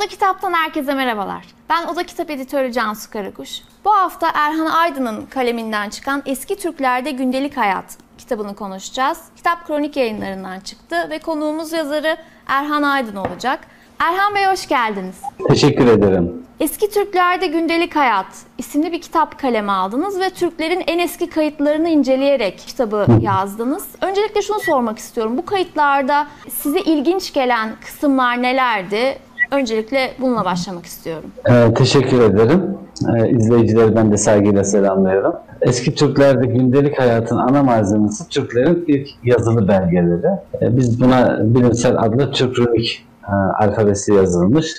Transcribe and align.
Oda 0.00 0.08
Kitap'tan 0.08 0.52
herkese 0.52 0.94
merhabalar. 0.94 1.44
Ben 1.70 1.86
Oda 1.86 2.02
Kitap 2.02 2.30
Editörü 2.30 2.72
Cansu 2.72 3.10
Karakuş. 3.10 3.60
Bu 3.84 3.90
hafta 3.90 4.30
Erhan 4.34 4.66
Aydın'ın 4.66 5.26
kaleminden 5.26 5.90
çıkan 5.90 6.22
Eski 6.26 6.56
Türklerde 6.56 7.10
Gündelik 7.10 7.56
Hayat 7.56 7.84
kitabını 8.18 8.54
konuşacağız. 8.54 9.18
Kitap 9.36 9.66
kronik 9.66 9.96
yayınlarından 9.96 10.60
çıktı 10.60 10.96
ve 11.10 11.18
konuğumuz 11.18 11.72
yazarı 11.72 12.16
Erhan 12.46 12.82
Aydın 12.82 13.16
olacak. 13.16 13.60
Erhan 13.98 14.34
Bey 14.34 14.46
hoş 14.46 14.68
geldiniz. 14.68 15.16
Teşekkür 15.48 15.86
ederim. 15.86 16.46
Eski 16.60 16.90
Türklerde 16.90 17.46
Gündelik 17.46 17.96
Hayat 17.96 18.26
isimli 18.58 18.92
bir 18.92 19.00
kitap 19.00 19.38
kaleme 19.38 19.72
aldınız 19.72 20.20
ve 20.20 20.30
Türklerin 20.30 20.82
en 20.86 20.98
eski 20.98 21.30
kayıtlarını 21.30 21.88
inceleyerek 21.88 22.58
kitabı 22.58 23.06
yazdınız. 23.20 23.88
Öncelikle 24.00 24.42
şunu 24.42 24.60
sormak 24.60 24.98
istiyorum. 24.98 25.38
Bu 25.38 25.44
kayıtlarda 25.44 26.26
size 26.48 26.80
ilginç 26.80 27.32
gelen 27.32 27.70
kısımlar 27.84 28.42
nelerdi? 28.42 29.18
Öncelikle 29.50 30.10
bununla 30.20 30.44
başlamak 30.44 30.86
istiyorum. 30.86 31.30
Ee, 31.50 31.74
teşekkür 31.74 32.20
ederim. 32.20 32.78
Ee, 33.16 33.30
izleyicileri 33.30 33.96
ben 33.96 34.12
de 34.12 34.16
saygıyla 34.16 34.64
selamlıyorum. 34.64 35.34
Eski 35.60 35.94
Türklerde 35.94 36.46
gündelik 36.46 36.98
hayatın 36.98 37.36
ana 37.36 37.62
malzemesi 37.62 38.28
Türklerin 38.28 38.84
ilk 38.88 39.08
yazılı 39.24 39.68
belgeleri. 39.68 40.26
Ee, 40.62 40.76
biz 40.76 41.00
buna 41.00 41.38
bilimsel 41.42 41.98
adla 41.98 42.30
Türk 42.30 42.58
Runik 42.58 43.06
e, 43.28 43.32
alfabesi 43.32 44.14
yazılmış 44.14 44.74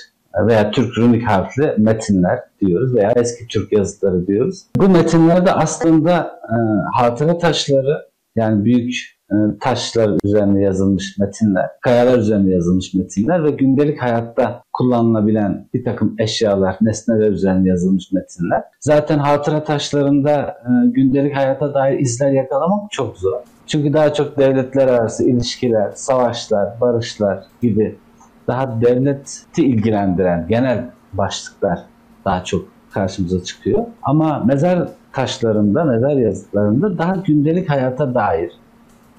veya 0.46 0.70
Türk 0.70 0.98
Runik 0.98 1.28
harfli 1.28 1.74
metinler 1.78 2.40
diyoruz 2.60 2.94
veya 2.94 3.12
eski 3.16 3.46
Türk 3.46 3.72
yazıları 3.72 4.26
diyoruz. 4.26 4.62
Bu 4.76 4.88
metinlerde 4.88 5.52
aslında 5.52 6.40
e, 6.48 6.56
hatıra 7.00 7.38
taşları 7.38 7.98
yani 8.36 8.64
büyük 8.64 8.94
e, 8.94 9.21
taşlar 9.60 10.10
üzerine 10.24 10.62
yazılmış 10.62 11.18
metinler, 11.18 11.66
kayalar 11.80 12.18
üzerine 12.18 12.50
yazılmış 12.50 12.94
metinler 12.94 13.44
ve 13.44 13.50
gündelik 13.50 14.02
hayatta 14.02 14.62
kullanılabilen 14.72 15.68
bir 15.74 15.84
takım 15.84 16.14
eşyalar, 16.18 16.76
nesneler 16.80 17.30
üzerine 17.30 17.68
yazılmış 17.68 18.12
metinler. 18.12 18.62
Zaten 18.80 19.18
hatıra 19.18 19.64
taşlarında 19.64 20.40
e, 20.40 20.90
gündelik 20.90 21.36
hayata 21.36 21.74
dair 21.74 21.98
izler 21.98 22.32
yakalamak 22.32 22.90
çok 22.90 23.18
zor. 23.18 23.40
Çünkü 23.66 23.92
daha 23.92 24.12
çok 24.12 24.38
devletler 24.38 24.88
arası 24.88 25.24
ilişkiler, 25.30 25.90
savaşlar, 25.94 26.80
barışlar 26.80 27.44
gibi 27.62 27.98
daha 28.46 28.80
devleti 28.80 29.64
ilgilendiren 29.64 30.46
genel 30.48 30.90
başlıklar 31.12 31.78
daha 32.24 32.44
çok 32.44 32.64
karşımıza 32.94 33.44
çıkıyor. 33.44 33.84
Ama 34.02 34.38
mezar 34.38 34.88
taşlarında, 35.12 35.84
mezar 35.84 36.16
yazıtlarında 36.16 36.98
daha 36.98 37.16
gündelik 37.16 37.70
hayata 37.70 38.14
dair 38.14 38.52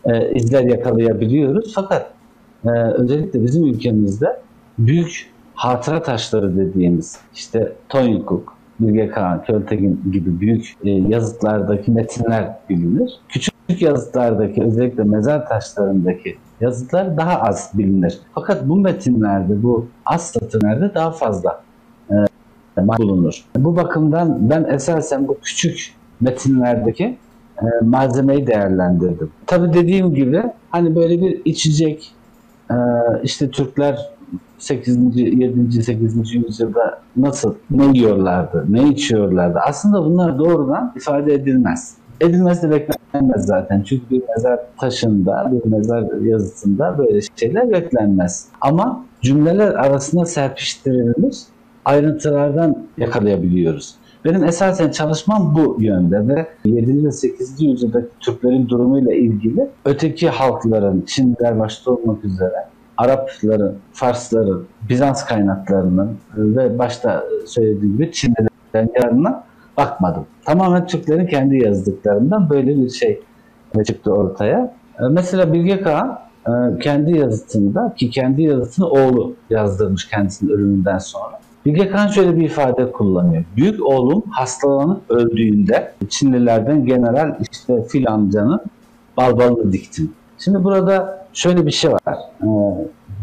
e, 0.06 0.32
izler 0.34 0.64
yakalayabiliyoruz. 0.64 1.74
Fakat 1.76 2.12
e, 2.66 2.70
özellikle 2.70 3.44
bizim 3.44 3.66
ülkemizde 3.66 4.40
büyük 4.78 5.34
hatıra 5.56 6.02
taşları 6.02 6.58
dediğimiz 6.58 7.20
işte 7.36 7.74
Tonyukuk, 7.90 8.58
Bilge 8.80 9.08
Kağan, 9.08 9.44
Költegin 9.44 10.02
gibi 10.12 10.40
büyük 10.40 10.76
e, 10.84 10.90
yazıtlardaki 10.90 11.92
metinler 11.92 12.58
bilinir. 12.70 13.12
Küçük 13.30 13.54
yazıtlardaki 13.80 14.64
özellikle 14.64 15.04
mezar 15.04 15.48
taşlarındaki 15.48 16.38
yazıtlar 16.62 17.18
daha 17.18 17.42
az 17.42 17.72
bilinir. 17.74 18.20
Fakat 18.36 18.70
bu 18.70 18.76
metinlerde, 18.76 19.64
bu 19.64 19.88
az 20.06 20.32
satırlarda 20.32 20.94
daha 20.94 21.12
fazla 21.12 21.62
e, 22.12 22.16
bulunur. 22.78 23.46
Bu 23.58 23.76
bakımdan 23.76 24.50
ben 24.50 24.64
esasen 24.64 25.28
bu 25.28 25.38
küçük 25.42 25.94
metinlerdeki 26.22 27.18
e, 27.62 27.66
malzemeyi 27.82 28.48
değerlendirdim. 28.48 29.32
Tabi 29.48 29.74
dediğim 29.74 30.16
gibi 30.16 30.44
hani 30.70 30.96
böyle 30.96 31.22
bir 31.22 31.42
içecek 31.46 32.12
e, 32.72 32.76
işte 33.24 33.50
Türkler 33.50 34.14
8. 34.58 35.18
7. 35.18 35.84
8. 35.84 36.34
yüzyılda 36.34 37.00
nasıl 37.16 37.56
ne 37.72 37.86
yiyorlardı, 37.98 38.66
ne 38.70 38.88
içiyorlardı 38.88 39.60
aslında 39.68 40.06
bunlar 40.06 40.40
doğrudan 40.40 40.94
ifade 40.96 41.34
edilmez. 41.34 41.96
Edilmez 42.22 42.64
de 42.64 42.70
beklenmez 42.72 43.46
zaten. 43.46 43.82
Çünkü 43.82 44.10
bir 44.10 44.22
mezar 44.30 44.60
taşında, 44.80 45.52
bir 45.52 45.72
mezar 45.72 46.22
yazısında 46.22 46.98
böyle 46.98 47.20
şeyler 47.36 47.72
beklenmez. 47.72 48.48
Ama 48.62 49.06
cümleler 49.22 49.68
arasında 49.68 50.26
serpiştirilmiş 50.26 51.38
ayrıntılardan 51.86 52.78
yakalayabiliyoruz. 52.98 53.96
Benim 54.26 54.44
esasen 54.44 54.92
çalışmam 54.92 55.56
bu 55.56 55.82
yönde 55.82 56.28
ve 56.28 56.48
7. 56.66 57.06
ve 57.06 57.12
8. 57.12 57.62
yüzyıldaki 57.62 58.08
Türklerin 58.20 58.70
durumuyla 58.70 59.14
ilgili 59.14 59.68
öteki 59.86 60.30
halkların, 60.30 61.02
Çinliler 61.08 61.60
başta 61.60 61.92
olmak 61.92 62.26
üzere 62.26 62.66
Arapların, 62.98 63.78
Farsların, 63.94 64.64
Bizans 64.90 65.26
kaynaklarının 65.26 66.18
ve 66.38 66.80
başta 66.80 67.24
söylediğim 67.46 67.94
gibi 67.94 68.12
Çinlilerin 68.12 68.92
yanına 69.04 69.44
bakmadım. 69.78 70.26
Tamamen 70.46 70.88
Türklerin 70.88 71.28
kendi 71.28 71.64
yazdıklarından 71.64 72.50
böyle 72.50 72.78
bir 72.78 72.90
şey 72.90 73.22
çıktı 73.88 74.12
ortaya. 74.12 74.74
Mesela 75.10 75.54
Bilge 75.54 75.82
Kağan 75.82 76.20
e, 76.48 76.80
kendi 76.80 77.18
yazıtında 77.18 77.94
ki 77.98 78.10
kendi 78.10 78.42
yazıtını 78.44 78.88
oğlu 78.88 79.36
yazdırmış 79.50 80.10
kendisinin 80.10 80.52
ölümünden 80.52 80.98
sonra. 80.98 81.43
Bilge 81.66 81.90
Kağan 81.90 82.08
şöyle 82.08 82.38
bir 82.38 82.46
ifade 82.46 82.92
kullanıyor. 82.92 83.44
Büyük 83.56 83.86
oğlum 83.86 84.24
hastalanıp 84.30 85.12
öldüğünde 85.12 85.94
Çinlilerden 86.10 86.86
general 86.86 87.36
işte 87.52 87.84
fil 87.84 88.08
amcanın 88.08 88.62
balbalını 89.18 89.72
diktim. 89.72 90.12
Şimdi 90.38 90.64
burada 90.64 91.28
şöyle 91.34 91.66
bir 91.66 91.72
şey 91.72 91.92
var. 91.92 92.18
Ee, 92.44 92.48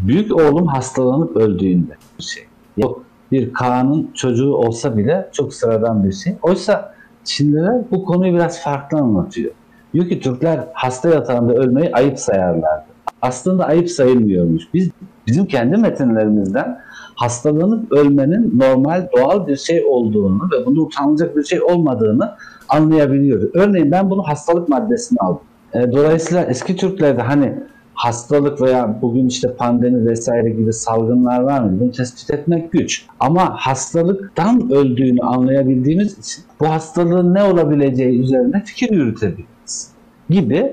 büyük 0.06 0.37
oğlum 0.37 0.67
hastalanıp 0.67 1.37
öldüğünde 1.37 1.93
bir 2.19 2.25
şey. 2.25 2.45
Yok 2.77 3.03
bir 3.33 3.53
Kaan'ın 3.53 4.11
çocuğu 4.15 4.55
olsa 4.55 4.97
bile 4.97 5.29
çok 5.33 5.55
sıradan 5.55 6.05
bir 6.05 6.12
şey. 6.12 6.34
Oysa 6.43 6.95
Çinliler 7.25 7.91
bu 7.91 8.05
konuyu 8.05 8.34
biraz 8.34 8.62
farklı 8.62 8.99
anlatıyor. 8.99 9.53
Diyor 9.95 10.09
ki 10.09 10.21
Türkler 10.21 10.69
hasta 10.73 11.09
yatağında 11.09 11.55
ölmeyi 11.55 11.93
ayıp 11.93 12.19
sayarlardı. 12.19 12.84
Aslında 13.23 13.65
ayıp 13.65 13.91
sayılmıyormuş. 13.91 14.65
Biz 14.75 14.91
bizim 15.26 15.47
kendi 15.47 15.76
metinlerimizden 15.76 16.81
hastalanıp 17.14 17.92
ölmenin 17.92 18.58
normal, 18.58 19.08
doğal 19.16 19.47
bir 19.47 19.56
şey 19.56 19.84
olduğunu 19.84 20.48
ve 20.53 20.66
bunu 20.66 20.81
utanılacak 20.81 21.36
bir 21.36 21.44
şey 21.44 21.62
olmadığını 21.62 22.34
anlayabiliyoruz. 22.69 23.50
Örneğin 23.54 23.91
ben 23.91 24.10
bunu 24.10 24.22
hastalık 24.22 24.69
maddesine 24.69 25.19
aldım. 25.20 25.42
E, 25.75 25.92
dolayısıyla 25.92 26.44
eski 26.44 26.76
Türklerde 26.76 27.22
hani 27.22 27.54
hastalık 27.94 28.62
veya 28.62 28.98
bugün 29.03 29.26
işte 29.26 29.54
pandemi 29.54 30.10
vesaire 30.10 30.50
gibi 30.50 30.72
salgınlar 30.72 31.41
var 31.41 31.60
mı? 31.60 31.81
Bunu 31.81 31.92
tespit 31.92 32.31
etmek 32.31 32.72
güç. 32.72 33.06
Ama 33.20 33.54
hastalıktan 33.56 34.70
öldüğünü 34.72 35.20
anlayabildiğimiz 35.20 36.19
için 36.19 36.44
bu 36.60 36.69
hastalığın 36.69 37.34
ne 37.34 37.42
olabileceği 37.42 38.20
üzerine 38.20 38.62
fikir 38.64 38.91
yürütebiliriz 38.91 39.91
gibi 40.31 40.72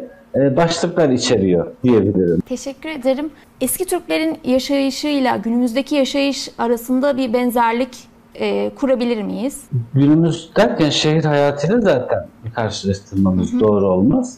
başlıklar 0.58 1.10
içeriyor 1.10 1.68
diyebilirim. 1.84 2.40
Teşekkür 2.40 2.90
ederim. 2.90 3.30
Eski 3.62 3.86
Türklerin 3.86 4.38
yaşayışıyla 4.44 5.38
günümüzdeki 5.38 5.96
yaşayış 5.96 6.50
arasında 6.58 7.18
bir 7.18 7.34
benzerlik 7.34 7.90
e, 8.36 8.72
kurabilir 8.76 9.24
miyiz? 9.24 9.64
Günümüz 9.94 10.50
derken 10.58 10.90
şehir 10.90 11.24
hayatıyla 11.24 11.82
zaten 11.82 12.28
karşılaştırmamız 12.56 13.54
hı 13.54 13.56
hı. 13.56 13.60
doğru 13.60 13.88
olmaz. 13.88 14.38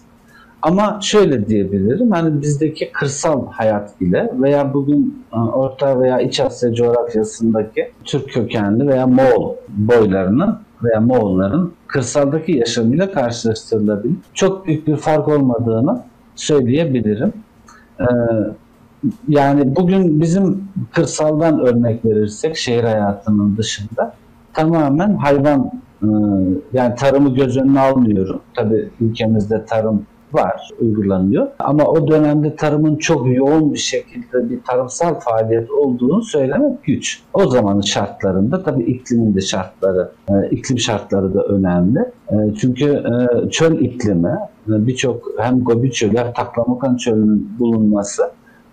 Ama 0.61 0.99
şöyle 1.01 1.47
diyebilirim, 1.47 2.11
hani 2.11 2.41
bizdeki 2.41 2.91
kırsal 2.91 3.47
hayat 3.51 4.01
ile 4.01 4.31
veya 4.33 4.73
bugün 4.73 5.23
e, 5.33 5.37
Orta 5.37 5.99
veya 5.99 6.19
İç 6.19 6.39
Asya 6.39 6.73
coğrafyasındaki 6.73 7.91
Türk 8.05 8.29
kökenli 8.29 8.87
veya 8.87 9.07
Moğol 9.07 9.55
boylarının 9.67 10.59
veya 10.83 11.01
Moğolların 11.01 11.73
kırsaldaki 11.87 12.51
yaşamıyla 12.51 13.11
karşılaştırılabilir. 13.11 14.15
Çok 14.33 14.67
büyük 14.67 14.87
bir 14.87 14.95
fark 14.95 15.27
olmadığını 15.27 16.01
söyleyebilirim. 16.35 17.33
Ee, 17.99 18.05
yani 19.27 19.75
bugün 19.75 20.21
bizim 20.21 20.63
kırsaldan 20.93 21.59
örnek 21.59 22.05
verirsek 22.05 22.57
şehir 22.57 22.83
hayatının 22.83 23.57
dışında 23.57 24.13
tamamen 24.53 25.15
hayvan 25.15 25.71
e, 26.03 26.07
yani 26.73 26.95
tarımı 26.95 27.35
göz 27.35 27.57
önüne 27.57 27.79
almıyorum. 27.79 28.41
Tabii 28.55 28.89
ülkemizde 28.99 29.65
tarım 29.65 30.05
var, 30.33 30.69
uygulanıyor. 30.79 31.47
Ama 31.59 31.83
o 31.83 32.07
dönemde 32.07 32.55
tarımın 32.55 32.95
çok 32.95 33.35
yoğun 33.35 33.73
bir 33.73 33.79
şekilde 33.79 34.49
bir 34.49 34.63
tarımsal 34.63 35.19
faaliyet 35.19 35.71
olduğunu 35.71 36.21
söylemek 36.23 36.83
güç. 36.83 37.21
O 37.33 37.47
zamanın 37.47 37.81
şartlarında 37.81 38.63
tabii 38.63 38.83
iklimin 38.83 39.35
de 39.35 39.41
şartları, 39.41 40.11
e, 40.29 40.49
iklim 40.51 40.79
şartları 40.79 41.33
da 41.33 41.43
önemli. 41.43 41.99
E, 42.31 42.35
çünkü 42.61 42.85
e, 42.85 43.49
çöl 43.49 43.79
iklimi 43.79 44.35
birçok 44.67 45.23
hem 45.37 45.63
Gobi 45.63 45.91
çölü 45.91 46.17
hem 46.17 46.33
Taklamokan 46.33 46.97
çölünün 46.97 47.59
bulunması 47.59 48.23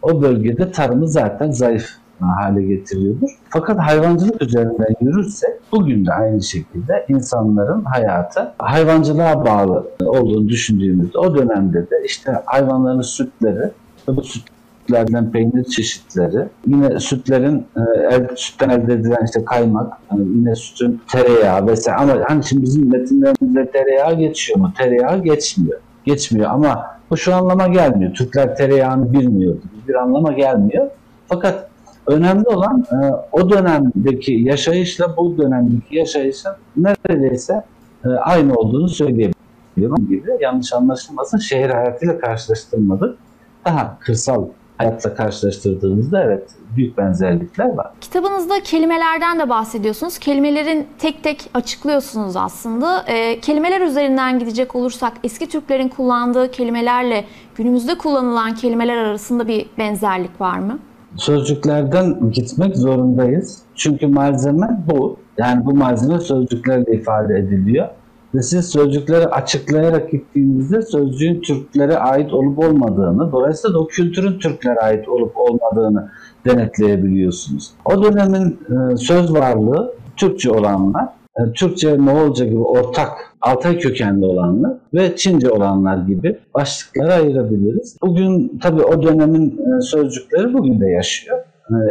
o 0.02 0.22
bölgede 0.22 0.72
tarımı 0.72 1.08
zaten 1.08 1.50
zayıf 1.50 1.88
hale 2.24 2.62
getiriyordur. 2.62 3.28
Fakat 3.50 3.78
hayvancılık 3.78 4.42
üzerinden 4.42 4.94
yürürse 5.00 5.58
bugün 5.72 6.06
de 6.06 6.12
aynı 6.12 6.42
şekilde 6.42 7.06
insanların 7.08 7.84
hayatı 7.84 8.52
hayvancılığa 8.58 9.44
bağlı 9.44 9.90
olduğunu 10.04 10.48
düşündüğümüzde 10.48 11.18
o 11.18 11.34
dönemde 11.34 11.90
de 11.90 11.96
işte 12.04 12.42
hayvanların 12.46 13.00
sütleri 13.00 13.70
ve 14.08 14.16
bu 14.16 14.22
süt 14.22 14.56
sütlerden 14.86 15.30
peynir 15.30 15.64
çeşitleri, 15.64 16.48
yine 16.66 17.00
sütlerin 17.00 17.66
e, 18.10 18.36
sütten 18.36 18.68
elde 18.68 18.92
edilen 18.92 19.24
işte 19.24 19.44
kaymak, 19.44 19.92
yani 20.10 20.24
yine 20.34 20.54
sütün 20.54 21.00
tereyağı 21.12 21.66
vesaire 21.66 21.98
ama 21.98 22.24
hani 22.28 22.44
şimdi 22.44 22.62
bizim 22.62 22.90
metinlerimizde 22.90 23.70
tereyağı 23.70 24.14
geçiyor 24.14 24.58
mu? 24.58 24.72
Tereyağı 24.78 25.22
geçmiyor. 25.22 25.80
Geçmiyor 26.04 26.50
ama 26.50 26.86
bu 27.10 27.16
şu 27.16 27.34
anlama 27.34 27.68
gelmiyor. 27.68 28.14
Türkler 28.14 28.56
tereyağını 28.56 29.12
bilmiyordu. 29.12 29.60
Bir 29.88 29.94
anlama 29.94 30.32
gelmiyor. 30.32 30.86
Fakat 31.28 31.68
önemli 32.06 32.48
olan 32.48 32.84
e, 32.92 32.96
o 33.32 33.50
dönemdeki 33.50 34.32
yaşayışla 34.32 35.16
bu 35.16 35.38
dönemdeki 35.38 35.96
yaşayışın 35.96 36.52
neredeyse 36.76 37.64
e, 38.04 38.08
aynı 38.08 38.54
olduğunu 38.54 38.88
söyleyebilirim 38.88 40.08
gibi 40.08 40.30
yanlış 40.40 40.72
anlaşılmasın 40.72 41.38
şehir 41.38 41.70
hayatıyla 41.70 42.18
karşılaştırmadık. 42.18 43.18
Daha 43.64 43.98
kırsal 44.00 44.46
hayatla 44.78 45.14
karşılaştırdığımızda 45.14 46.22
evet 46.22 46.50
büyük 46.76 46.98
benzerlikler 46.98 47.74
var. 47.74 47.90
Kitabınızda 48.00 48.62
kelimelerden 48.62 49.38
de 49.38 49.48
bahsediyorsunuz. 49.48 50.18
Kelimelerin 50.18 50.86
tek 50.98 51.22
tek 51.22 51.50
açıklıyorsunuz 51.54 52.36
aslında. 52.36 53.04
E, 53.06 53.40
kelimeler 53.40 53.80
üzerinden 53.80 54.38
gidecek 54.38 54.74
olursak 54.74 55.12
eski 55.24 55.48
Türklerin 55.48 55.88
kullandığı 55.88 56.50
kelimelerle 56.50 57.24
günümüzde 57.54 57.98
kullanılan 57.98 58.54
kelimeler 58.54 58.96
arasında 58.96 59.48
bir 59.48 59.66
benzerlik 59.78 60.40
var 60.40 60.58
mı? 60.58 60.78
Sözcüklerden 61.18 62.30
gitmek 62.30 62.76
zorundayız. 62.76 63.58
Çünkü 63.74 64.06
malzeme 64.06 64.80
bu. 64.86 65.16
Yani 65.38 65.66
bu 65.66 65.74
malzeme 65.74 66.20
sözcüklerle 66.20 66.94
ifade 66.94 67.38
ediliyor. 67.38 67.88
Ve 68.34 68.42
siz 68.42 68.68
sözcükleri 68.68 69.26
açıklayarak 69.26 70.10
gittiğinizde 70.10 70.82
sözcüğün 70.82 71.40
Türklere 71.40 71.98
ait 71.98 72.32
olup 72.32 72.58
olmadığını, 72.58 73.32
dolayısıyla 73.32 73.74
da 73.74 73.80
o 73.80 73.86
kültürün 73.86 74.38
Türklere 74.38 74.80
ait 74.80 75.08
olup 75.08 75.32
olmadığını 75.36 76.10
denetleyebiliyorsunuz. 76.46 77.70
O 77.84 78.02
dönemin 78.02 78.58
e, 78.92 78.96
söz 78.96 79.34
varlığı 79.34 79.94
Türkçe 80.16 80.50
olanlar, 80.50 81.08
e, 81.38 81.52
Türkçe 81.52 81.96
Moğolca 81.96 82.44
gibi 82.44 82.62
ortak 82.62 83.10
Altay 83.40 83.78
kökenli 83.78 84.24
olanlar 84.24 84.72
ve 84.94 85.16
Çince 85.16 85.50
olanlar 85.50 85.96
gibi 85.96 86.38
başlıklara 86.54 87.14
ayırabiliriz. 87.14 87.96
Bugün 88.02 88.58
tabii 88.62 88.82
o 88.82 89.02
dönemin 89.02 89.50
e, 89.50 89.80
sözcükleri 89.80 90.54
bugün 90.54 90.80
de 90.80 90.86
yaşıyor. 90.86 91.38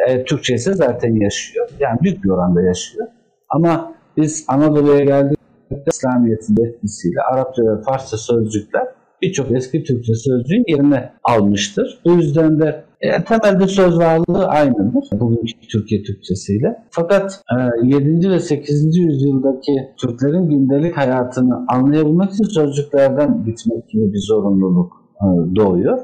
E, 0.07 0.23
Türkçe 0.23 0.53
ise 0.53 0.73
zaten 0.73 1.15
yaşıyor. 1.15 1.69
Yani 1.79 1.99
büyük 2.01 2.23
bir 2.23 2.29
oranda 2.29 2.61
yaşıyor. 2.61 3.07
Ama 3.49 3.93
biz 4.17 4.45
Anadolu'ya 4.47 5.03
geldik 5.03 5.39
İslamiyet'in 5.87 6.65
etkisiyle 6.65 7.21
Arapça 7.21 7.63
ve 7.63 7.81
Farsça 7.81 8.17
sözcükler 8.17 8.87
birçok 9.21 9.51
eski 9.51 9.83
Türkçe 9.83 10.13
sözcüğün 10.15 10.63
yerine 10.67 11.11
almıştır. 11.23 11.99
Bu 12.05 12.11
yüzden 12.11 12.59
de 12.59 12.83
e, 13.01 13.23
temelde 13.23 13.67
söz 13.67 13.97
varlığı 13.97 14.45
aynıdır 14.47 15.19
bugünkü 15.19 15.67
Türkiye 15.71 16.03
Türkçesiyle. 16.03 16.77
Fakat 16.89 17.41
e, 17.83 17.87
7. 17.87 18.29
ve 18.29 18.39
8. 18.39 18.97
yüzyıldaki 18.97 19.71
Türklerin 20.01 20.49
gündelik 20.49 20.97
hayatını 20.97 21.65
anlayabilmek 21.67 22.31
için 22.31 22.43
sözcüklerden 22.43 23.45
gitmek 23.45 23.89
gibi 23.89 24.13
bir 24.13 24.21
zorunluluk 24.27 24.93
e, 25.21 25.55
doğuyor. 25.55 25.97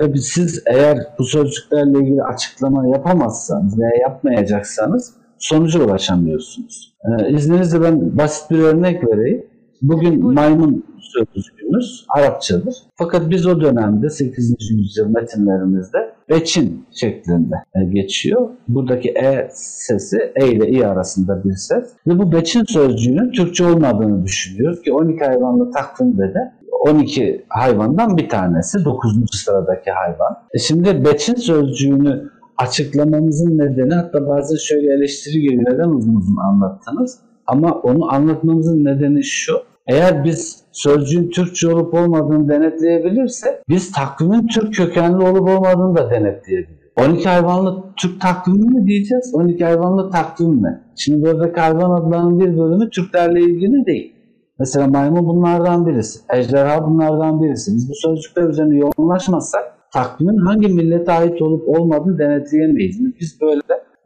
E, 0.00 0.12
ve 0.12 0.16
siz 0.16 0.62
eğer 0.66 0.98
bu 1.18 1.24
sözcüklerle 1.24 1.98
ilgili 1.98 2.22
açıklama 2.22 2.88
yapamazsanız 2.88 3.78
veya 3.78 3.92
yapmayacaksanız 4.00 5.14
sonuca 5.38 5.84
ulaşamıyorsunuz. 5.84 6.94
Ee, 7.04 7.32
izninizle 7.32 7.82
ben 7.82 8.18
basit 8.18 8.50
bir 8.50 8.58
örnek 8.58 9.08
vereyim. 9.08 9.46
Bugün 9.82 10.32
maymun 10.34 10.84
sözcüğümüz 10.98 12.06
Arapçadır. 12.08 12.74
Fakat 12.94 13.30
biz 13.30 13.46
o 13.46 13.60
dönemde 13.60 14.10
8. 14.10 14.56
yüzyıl 14.70 15.08
metinlerimizde 15.08 16.13
beçin 16.30 16.86
şeklinde 16.90 17.54
e, 17.74 17.84
geçiyor. 17.84 18.50
Buradaki 18.68 19.08
e 19.10 19.48
sesi 19.52 20.32
e 20.36 20.48
ile 20.48 20.68
i 20.68 20.86
arasında 20.86 21.44
bir 21.44 21.54
ses. 21.54 21.92
Ve 22.06 22.18
bu 22.18 22.32
beçin 22.32 22.64
sözcüğünün 22.64 23.32
Türkçe 23.32 23.66
olmadığını 23.66 24.24
düşünüyoruz 24.24 24.82
ki 24.82 24.92
12 24.92 25.24
hayvanlı 25.24 25.70
takvimde 25.70 26.34
de 26.34 26.52
12 26.84 27.44
hayvandan 27.48 28.16
bir 28.16 28.28
tanesi 28.28 28.84
9. 28.84 29.12
sıradaki 29.32 29.90
hayvan. 29.90 30.36
E 30.54 30.58
şimdi 30.58 31.04
beçin 31.04 31.34
sözcüğünü 31.34 32.30
açıklamamızın 32.58 33.58
nedeni 33.58 33.94
hatta 33.94 34.26
bazen 34.26 34.56
şöyle 34.56 34.94
eleştiri 34.94 35.40
geliyor. 35.40 35.72
Neden 35.72 35.88
uzun 35.88 36.14
uzun 36.14 36.36
anlattınız? 36.36 37.20
Ama 37.46 37.72
onu 37.72 38.12
anlatmamızın 38.12 38.84
nedeni 38.84 39.24
şu. 39.24 39.52
Eğer 39.86 40.24
biz 40.24 40.64
sözcüğün 40.72 41.30
Türkçe 41.30 41.68
olup 41.68 41.94
olmadığını 41.94 42.48
denetleyebilirsek 42.48 43.52
biz 43.68 43.92
takvimin 43.92 44.46
Türk 44.46 44.74
kökenli 44.74 45.24
olup 45.24 45.48
olmadığını 45.48 45.96
da 45.96 46.10
denetleyebiliriz. 46.10 46.84
12 46.96 47.28
hayvanlı 47.28 47.84
Türk 47.96 48.20
takvimi 48.20 48.66
mi 48.66 48.86
diyeceğiz? 48.86 49.34
12 49.34 49.64
hayvanlı 49.64 50.10
takvim 50.10 50.50
mi? 50.50 50.82
Şimdi 50.96 51.22
buradaki 51.26 51.60
hayvan 51.60 51.90
adlarının 51.90 52.40
bir 52.40 52.58
bölümü 52.58 52.90
Türklerle 52.90 53.40
ilgili 53.40 53.86
değil. 53.86 54.14
Mesela 54.58 54.86
maymun 54.86 55.26
bunlardan 55.26 55.86
birisi. 55.86 56.20
Ejderha 56.32 56.86
bunlardan 56.86 57.42
birisi. 57.42 57.74
Biz 57.74 57.88
bu 57.88 57.94
sözcükler 57.94 58.48
üzerine 58.48 58.76
yoğunlaşmazsak 58.76 59.62
takvimin 59.92 60.36
hangi 60.36 60.68
millete 60.68 61.12
ait 61.12 61.42
olup 61.42 61.68
olmadığını 61.68 62.18
denetleyemeyiz. 62.18 63.00
Biz 63.20 63.40
böyle 63.40 63.60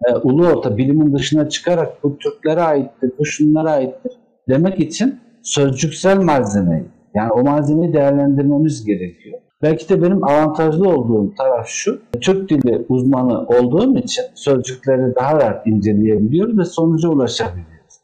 e, 0.09 0.15
ulu 0.15 0.47
orta 0.47 0.77
bilimin 0.77 1.15
dışına 1.15 1.49
çıkarak 1.49 2.05
bu 2.05 2.19
Türklere 2.19 2.63
aittir, 2.63 3.13
bu 3.19 3.25
şunlara 3.25 3.71
aittir 3.71 4.13
demek 4.49 4.81
için 4.81 5.15
sözcüksel 5.43 6.19
malzemeyi 6.20 6.85
yani 7.14 7.32
o 7.32 7.43
malzemeyi 7.43 7.93
değerlendirmemiz 7.93 8.85
gerekiyor. 8.85 9.38
Belki 9.62 9.88
de 9.88 10.02
benim 10.02 10.25
avantajlı 10.25 10.88
olduğum 10.88 11.35
taraf 11.35 11.67
şu, 11.69 12.00
Türk 12.20 12.50
dili 12.50 12.87
uzmanı 12.88 13.46
olduğum 13.46 13.99
için 13.99 14.25
sözcükleri 14.35 15.14
daha 15.14 15.40
rahat 15.40 15.67
inceleyebiliyoruz 15.67 16.58
ve 16.58 16.64
sonuca 16.64 17.08
ulaşabiliyoruz. 17.08 17.94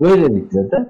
Böylelikle 0.00 0.70
de 0.70 0.88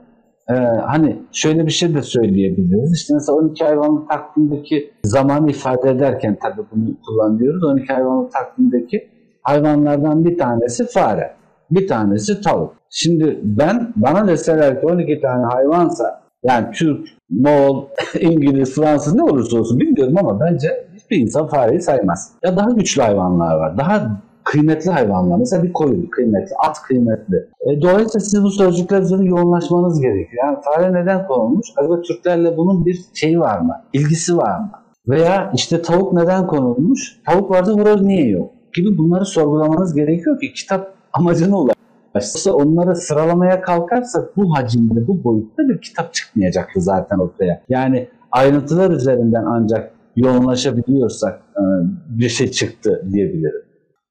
ee, 0.51 0.55
hani 0.87 1.23
şöyle 1.33 1.67
bir 1.67 1.71
şey 1.71 1.95
de 1.95 2.03
söyleyebiliriz. 2.03 2.95
İşte 2.95 3.15
mesela 3.15 3.39
12 3.39 3.65
hayvanlı 3.65 4.07
takvimdeki 4.09 4.91
zamanı 5.05 5.51
ifade 5.51 5.91
ederken 5.91 6.39
tabii 6.43 6.63
bunu 6.73 6.97
kullanıyoruz. 7.07 7.65
12 7.65 7.93
hayvanlı 7.93 8.31
takvimdeki 8.31 9.09
hayvanlardan 9.43 10.25
bir 10.25 10.39
tanesi 10.39 10.87
fare, 10.87 11.35
bir 11.75 11.89
tanesi 11.89 12.41
tavuk. 12.41 12.75
Şimdi 12.91 13.41
ben 13.43 13.93
bana 13.97 14.29
deseler 14.29 14.81
ki 14.81 14.87
12 14.87 15.21
tane 15.21 15.45
hayvansa 15.45 16.25
yani 16.43 16.67
Türk, 16.75 17.09
Moğol, 17.31 17.85
İngiliz, 18.21 18.75
Fransız 18.75 19.15
ne 19.15 19.23
olursa 19.23 19.59
olsun 19.59 19.81
bilmiyorum 19.81 20.15
ama 20.19 20.41
bence 20.41 20.69
hiçbir 20.95 21.17
insan 21.17 21.47
fareyi 21.47 21.81
saymaz. 21.81 22.33
Ya 22.45 22.57
daha 22.57 22.71
güçlü 22.71 23.03
hayvanlar 23.03 23.57
var. 23.57 23.79
Daha 23.79 24.21
kıymetli 24.45 24.91
hayvanlar. 24.91 25.39
Mesela 25.39 25.63
bir 25.63 25.73
koyun 25.73 26.07
kıymetli, 26.07 26.55
at 26.67 26.83
kıymetli. 26.83 27.37
E, 27.37 27.83
dolayısıyla 27.83 28.21
siz 28.21 28.43
bu 28.43 28.51
sözcükler 28.51 29.03
üzerine 29.03 29.29
yoğunlaşmanız 29.29 30.01
gerekiyor. 30.01 30.45
Yani 30.45 30.59
fare 30.65 30.93
neden 30.93 31.27
konulmuş? 31.27 31.67
Acaba 31.77 32.01
Türklerle 32.01 32.57
bunun 32.57 32.87
bir 32.87 32.99
şeyi 33.15 33.41
var 33.41 33.59
mı? 33.61 33.75
İlgisi 33.93 34.37
var 34.37 34.59
mı? 34.59 34.71
Veya 35.09 35.53
işte 35.55 35.83
tavuk 35.83 36.13
neden 36.13 36.47
konulmuş? 36.47 37.21
Tavuk 37.27 37.51
vardı 37.51 37.73
horoz 37.73 38.03
niye 38.03 38.29
yok? 38.29 38.51
Gibi 38.77 38.99
bunları 38.99 39.25
sorgulamanız 39.25 39.95
gerekiyor 39.95 40.41
ki 40.41 40.53
kitap 40.53 40.95
amacına 41.15 41.57
ulaşsa 41.59 42.53
onları 42.53 42.97
sıralamaya 42.97 43.61
kalkarsak 43.61 44.37
bu 44.37 44.57
hacimde, 44.57 45.07
bu 45.07 45.25
boyutta 45.25 45.69
bir 45.69 45.81
kitap 45.81 46.15
çıkmayacaktı 46.15 46.81
zaten 46.81 47.19
ortaya. 47.19 47.63
Yani 47.69 48.09
ayrıntılar 48.33 48.91
üzerinden 48.91 49.45
ancak 49.45 49.95
yoğunlaşabiliyorsak 50.17 51.43
e, 51.57 51.63
bir 52.09 52.29
şey 52.29 52.51
çıktı 52.51 53.09
diyebilirim. 53.13 53.65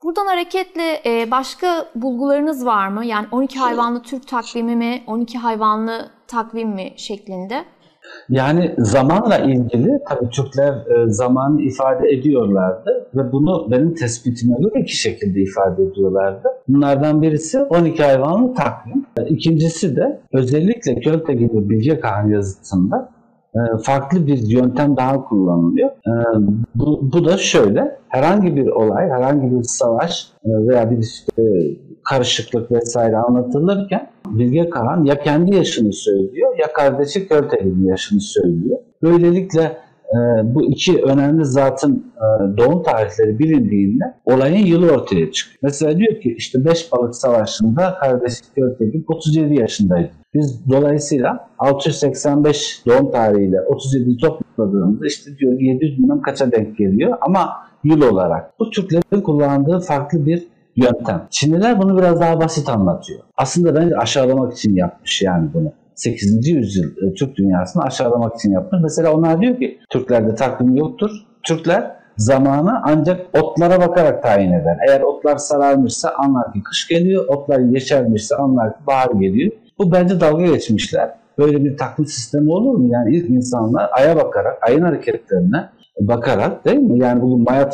Buradan 0.04 0.26
hareketle 0.26 1.02
e, 1.06 1.32
başka 1.32 1.86
bulgularınız 1.96 2.66
var 2.66 2.88
mı? 2.88 3.06
Yani 3.06 3.28
12 3.32 3.60
hayvanlı 3.60 4.02
Türk 4.02 4.28
takvimi 4.28 4.76
mi, 4.76 5.04
12 5.08 5.38
hayvanlı 5.38 6.10
takvim 6.28 6.70
mi 6.70 6.94
şeklinde? 6.96 7.66
Yani 8.30 8.76
zamanla 8.78 9.38
ilgili 9.38 10.00
tabii 10.10 10.30
Türkler 10.30 10.74
e, 10.74 11.10
zamanı 11.10 11.62
ifade 11.62 12.10
ediyorlardı 12.10 13.08
ve 13.16 13.32
bunu 13.32 13.72
benim 13.72 13.96
tespitime 13.96 14.56
göre 14.60 14.82
iki 14.82 14.96
şekilde 14.98 15.42
ifade 15.42 15.84
ediyorlardı. 15.84 16.48
Bunlardan 16.68 17.22
birisi 17.22 17.60
12 17.60 18.04
hayvanlı 18.04 18.54
takvim. 18.54 19.06
İkincisi 19.30 19.96
de 19.96 20.20
özellikle 20.34 21.00
Költe 21.00 21.34
gibi 21.34 21.70
Bilge 21.70 22.00
Kağan 22.00 22.28
yazısında 22.28 23.10
e, 23.56 23.60
farklı 23.84 24.28
bir 24.28 24.38
yöntem 24.38 24.98
daha 24.98 25.24
kullanılıyor. 25.24 25.90
E, 25.90 26.14
bu, 26.76 27.10
bu 27.14 27.26
da 27.26 27.38
şöyle, 27.38 28.00
herhangi 28.08 28.56
bir 28.56 28.68
olay, 28.68 29.10
herhangi 29.10 29.52
bir 29.52 29.64
savaş 29.64 30.32
e, 30.46 30.50
veya 30.50 30.92
bir 30.92 30.98
işte 30.98 31.44
karışıklık 32.04 32.72
vesaire 32.72 33.18
anlatılırken 33.18 34.10
Bilge 34.28 34.70
Kağan 34.70 35.04
ya 35.04 35.20
kendi 35.20 35.56
yaşını 35.56 35.94
söylüyor 35.94 36.58
ya 36.60 36.74
kardeşi 36.74 37.28
Körte'nin 37.28 37.86
yaşını 37.86 38.22
söylüyor. 38.22 38.80
Böylelikle 39.04 39.78
bu 40.44 40.64
iki 40.64 41.04
önemli 41.04 41.46
zatın 41.46 42.14
doğum 42.58 42.84
tarihleri 42.84 43.40
bilindiğinde 43.40 44.04
olayın 44.26 44.66
yılı 44.66 44.92
ortaya 44.92 45.32
çıkıyor. 45.32 45.60
Mesela 45.62 45.98
diyor 45.98 46.22
ki 46.22 46.36
işte 46.38 46.66
Beş 46.66 46.92
Balık 46.92 47.16
Savaşı'nda 47.16 47.96
kardeşi 48.00 48.42
Körte'nin 48.56 49.06
37 49.08 49.60
yaşındaydı. 49.60 50.10
Biz 50.34 50.70
dolayısıyla 50.70 51.50
685 51.60 52.82
doğum 52.88 53.12
tarihiyle 53.12 53.62
37 53.62 54.18
topladığımızda 54.18 55.08
işte 55.08 55.38
diyor 55.38 55.60
700 55.60 55.98
bilmem 55.98 56.22
kaça 56.22 56.52
denk 56.52 56.78
geliyor 56.78 57.18
ama 57.22 57.50
yıl 57.84 58.02
olarak. 58.02 58.60
Bu 58.60 58.70
Türklerin 58.70 59.22
kullandığı 59.22 59.80
farklı 59.80 60.26
bir 60.26 60.48
yöntem. 60.76 61.28
Çinliler 61.30 61.82
bunu 61.82 61.98
biraz 61.98 62.22
daha 62.22 62.42
basit 62.42 62.70
anlatıyor. 62.70 63.20
Aslında 63.38 63.76
bence 63.76 63.98
aşağılamak 63.98 64.54
için 64.54 64.76
yapmış 64.76 65.22
yani 65.22 65.50
bunu. 65.54 65.74
8. 65.96 66.48
yüzyıl 66.48 66.92
e, 66.92 67.14
Türk 67.14 67.36
dünyasını 67.36 67.84
aşağılamak 67.84 68.36
için 68.36 68.52
yapmış. 68.52 68.82
Mesela 68.84 69.14
onlar 69.14 69.42
diyor 69.42 69.60
ki 69.60 69.80
Türklerde 69.90 70.36
takvim 70.36 70.76
yoktur. 70.76 71.12
Türkler 71.44 71.92
zamanı 72.18 72.82
ancak 72.84 73.22
otlara 73.42 73.88
bakarak 73.88 74.24
tayin 74.24 74.52
eder. 74.52 74.78
Eğer 74.88 75.02
otlar 75.02 75.38
sararmışsa 75.38 76.10
anlar 76.18 76.54
ki 76.54 76.64
kış 76.64 76.88
geliyor, 76.88 77.28
otlar 77.28 77.60
yeşermişse 77.60 78.36
anlar 78.36 78.74
ki 78.74 78.88
bahar 78.88 79.12
geliyor. 79.12 79.52
Bu 79.80 79.92
bence 79.92 80.20
dalga 80.20 80.46
geçmişler. 80.46 81.12
Böyle 81.38 81.64
bir 81.64 81.78
takvim 81.78 82.06
sistemi 82.06 82.52
olur 82.52 82.78
mu? 82.78 82.88
Yani 82.88 83.16
ilk 83.16 83.30
insanlar 83.30 83.90
aya 83.94 84.16
bakarak, 84.16 84.58
ayın 84.62 84.82
hareketlerine 84.82 85.70
bakarak 86.00 86.66
değil 86.66 86.78
mi? 86.78 87.00
Yani 87.00 87.22
bugün 87.22 87.44
Maya 87.44 87.70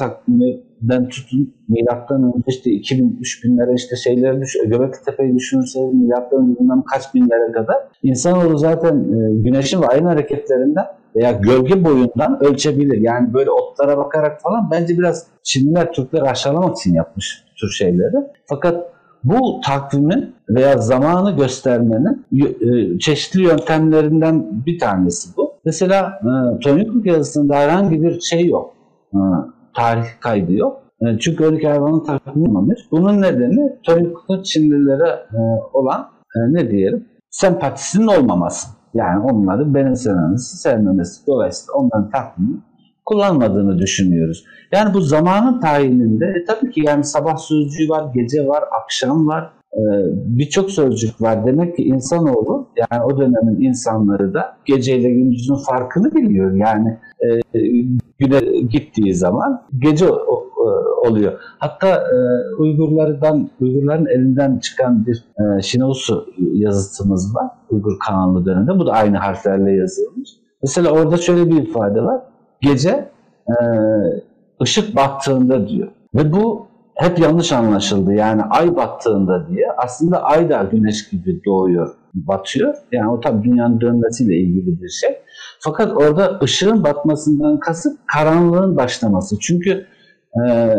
takviminden 0.79 1.09
tutun 1.09 1.53
milattan 1.67 2.23
önce 2.23 2.43
işte 2.47 2.69
2000-3000'lere 2.69 3.75
işte 3.75 3.95
şeyleri 3.95 4.41
düş 4.41 4.57
Göbekli 4.65 5.05
Tepe'yi 5.05 5.35
düşünürseniz 5.35 5.93
milattan 5.93 6.39
önce 6.39 6.83
kaç 6.93 7.13
binlere 7.13 7.51
kadar 7.51 7.77
insanoğlu 8.03 8.57
zaten 8.57 8.95
e, 8.95 9.41
güneşin 9.41 9.81
ve 9.81 9.87
ayın 9.87 10.05
hareketlerinden 10.05 10.85
veya 11.15 11.31
gölge 11.31 11.85
boyundan 11.85 12.43
ölçebilir. 12.43 12.97
Yani 13.01 13.33
böyle 13.33 13.51
otlara 13.51 13.97
bakarak 13.97 14.41
falan 14.41 14.71
bence 14.71 14.97
biraz 14.97 15.27
Çinliler 15.43 15.91
Türkleri 15.91 16.23
aşağılamak 16.23 16.77
için 16.77 16.93
yapmış 16.93 17.43
tür 17.59 17.69
şeyleri. 17.69 18.15
Fakat 18.45 18.89
bu 19.23 19.61
takvimin 19.65 20.35
veya 20.49 20.77
zamanı 20.77 21.37
göstermenin 21.37 22.25
e, 22.31 22.99
çeşitli 22.99 23.43
yöntemlerinden 23.43 24.65
bir 24.65 24.79
tanesi 24.79 25.37
bu. 25.37 25.53
Mesela 25.65 26.19
e, 26.21 26.59
Tonyukuk 26.59 27.05
yazısında 27.05 27.55
herhangi 27.55 28.01
bir 28.01 28.19
şey 28.19 28.45
yok. 28.45 28.73
E, 29.13 29.19
tarih 29.79 30.07
kaydı 30.19 30.53
yok. 30.53 30.81
Çünkü 31.19 31.43
öyle 31.43 31.67
hayvanın 31.67 32.03
takvimi 32.03 32.47
olmamış. 32.47 32.79
Bunun 32.91 33.21
nedeni 33.21 33.79
Tonyukuk'un 33.83 34.43
Çinlilere 34.43 35.19
olan 35.73 36.09
ne 36.35 36.71
diyelim 36.71 37.05
sempatisinin 37.29 38.07
olmaması. 38.07 38.67
Yani 38.93 39.23
onları 39.23 39.73
benimsememesi, 39.73 40.57
sevmemesi. 40.57 41.27
Dolayısıyla 41.27 41.73
onların 41.73 42.09
takvimi 42.09 42.57
kullanmadığını 43.05 43.79
düşünüyoruz. 43.79 44.45
Yani 44.71 44.93
bu 44.93 45.01
zamanın 45.01 45.59
tayininde 45.59 46.25
e, 46.25 46.45
tabii 46.45 46.71
ki 46.71 46.81
yani 46.85 47.03
sabah 47.03 47.37
sözcüğü 47.37 47.89
var, 47.89 48.13
gece 48.13 48.47
var, 48.47 48.63
akşam 48.83 49.27
var, 49.27 49.53
e, 49.73 49.81
birçok 50.13 50.71
sözcük 50.71 51.21
var. 51.21 51.45
Demek 51.45 51.75
ki 51.75 51.83
insanoğlu 51.83 52.67
yani 52.77 53.03
o 53.03 53.17
dönemin 53.17 53.61
insanları 53.61 54.33
da 54.33 54.57
geceyle 54.65 55.09
gündüzün 55.09 55.55
farkını 55.55 56.11
biliyor. 56.15 56.53
Yani 56.53 56.97
e, 57.19 57.59
güne 58.19 58.61
gittiği 58.61 59.15
zaman 59.15 59.61
gece 59.79 60.05
e, 60.05 60.09
oluyor. 61.07 61.39
Hatta 61.59 61.87
e, 61.87 62.15
Uygurlardan 62.57 63.49
Uygurların 63.59 64.05
elinden 64.05 64.57
çıkan 64.57 65.05
bir 65.05 65.23
e, 65.39 65.61
Şinosu 65.61 66.25
yazıtımız 66.37 67.35
var. 67.35 67.47
Uygur 67.69 67.99
Kanlı 67.99 68.45
döneminde. 68.45 68.79
Bu 68.79 68.87
da 68.87 68.91
aynı 68.91 69.17
harflerle 69.17 69.71
yazılmış. 69.71 70.29
Mesela 70.61 70.91
orada 70.91 71.17
şöyle 71.17 71.49
bir 71.49 71.61
ifade 71.61 72.01
var. 72.01 72.21
Gece 72.61 73.09
ışık 74.61 74.95
battığında 74.95 75.67
diyor. 75.67 75.87
Ve 76.15 76.31
bu 76.31 76.67
hep 76.95 77.19
yanlış 77.19 77.51
anlaşıldı. 77.51 78.13
Yani 78.13 78.43
ay 78.43 78.75
battığında 78.75 79.47
diye 79.47 79.71
aslında 79.77 80.23
ay 80.23 80.49
da 80.49 80.63
güneş 80.71 81.09
gibi 81.09 81.41
doğuyor, 81.45 81.95
batıyor. 82.13 82.75
Yani 82.91 83.11
o 83.11 83.19
tabii 83.19 83.43
dünyanın 83.43 83.81
dönmesiyle 83.81 84.35
ilgili 84.35 84.81
bir 84.81 84.89
şey. 84.89 85.09
Fakat 85.59 85.97
orada 85.97 86.39
ışığın 86.43 86.83
batmasından 86.83 87.59
kasıt 87.59 87.99
karanlığın 88.13 88.77
başlaması. 88.77 89.39
Çünkü 89.39 89.85
e, 90.45 90.75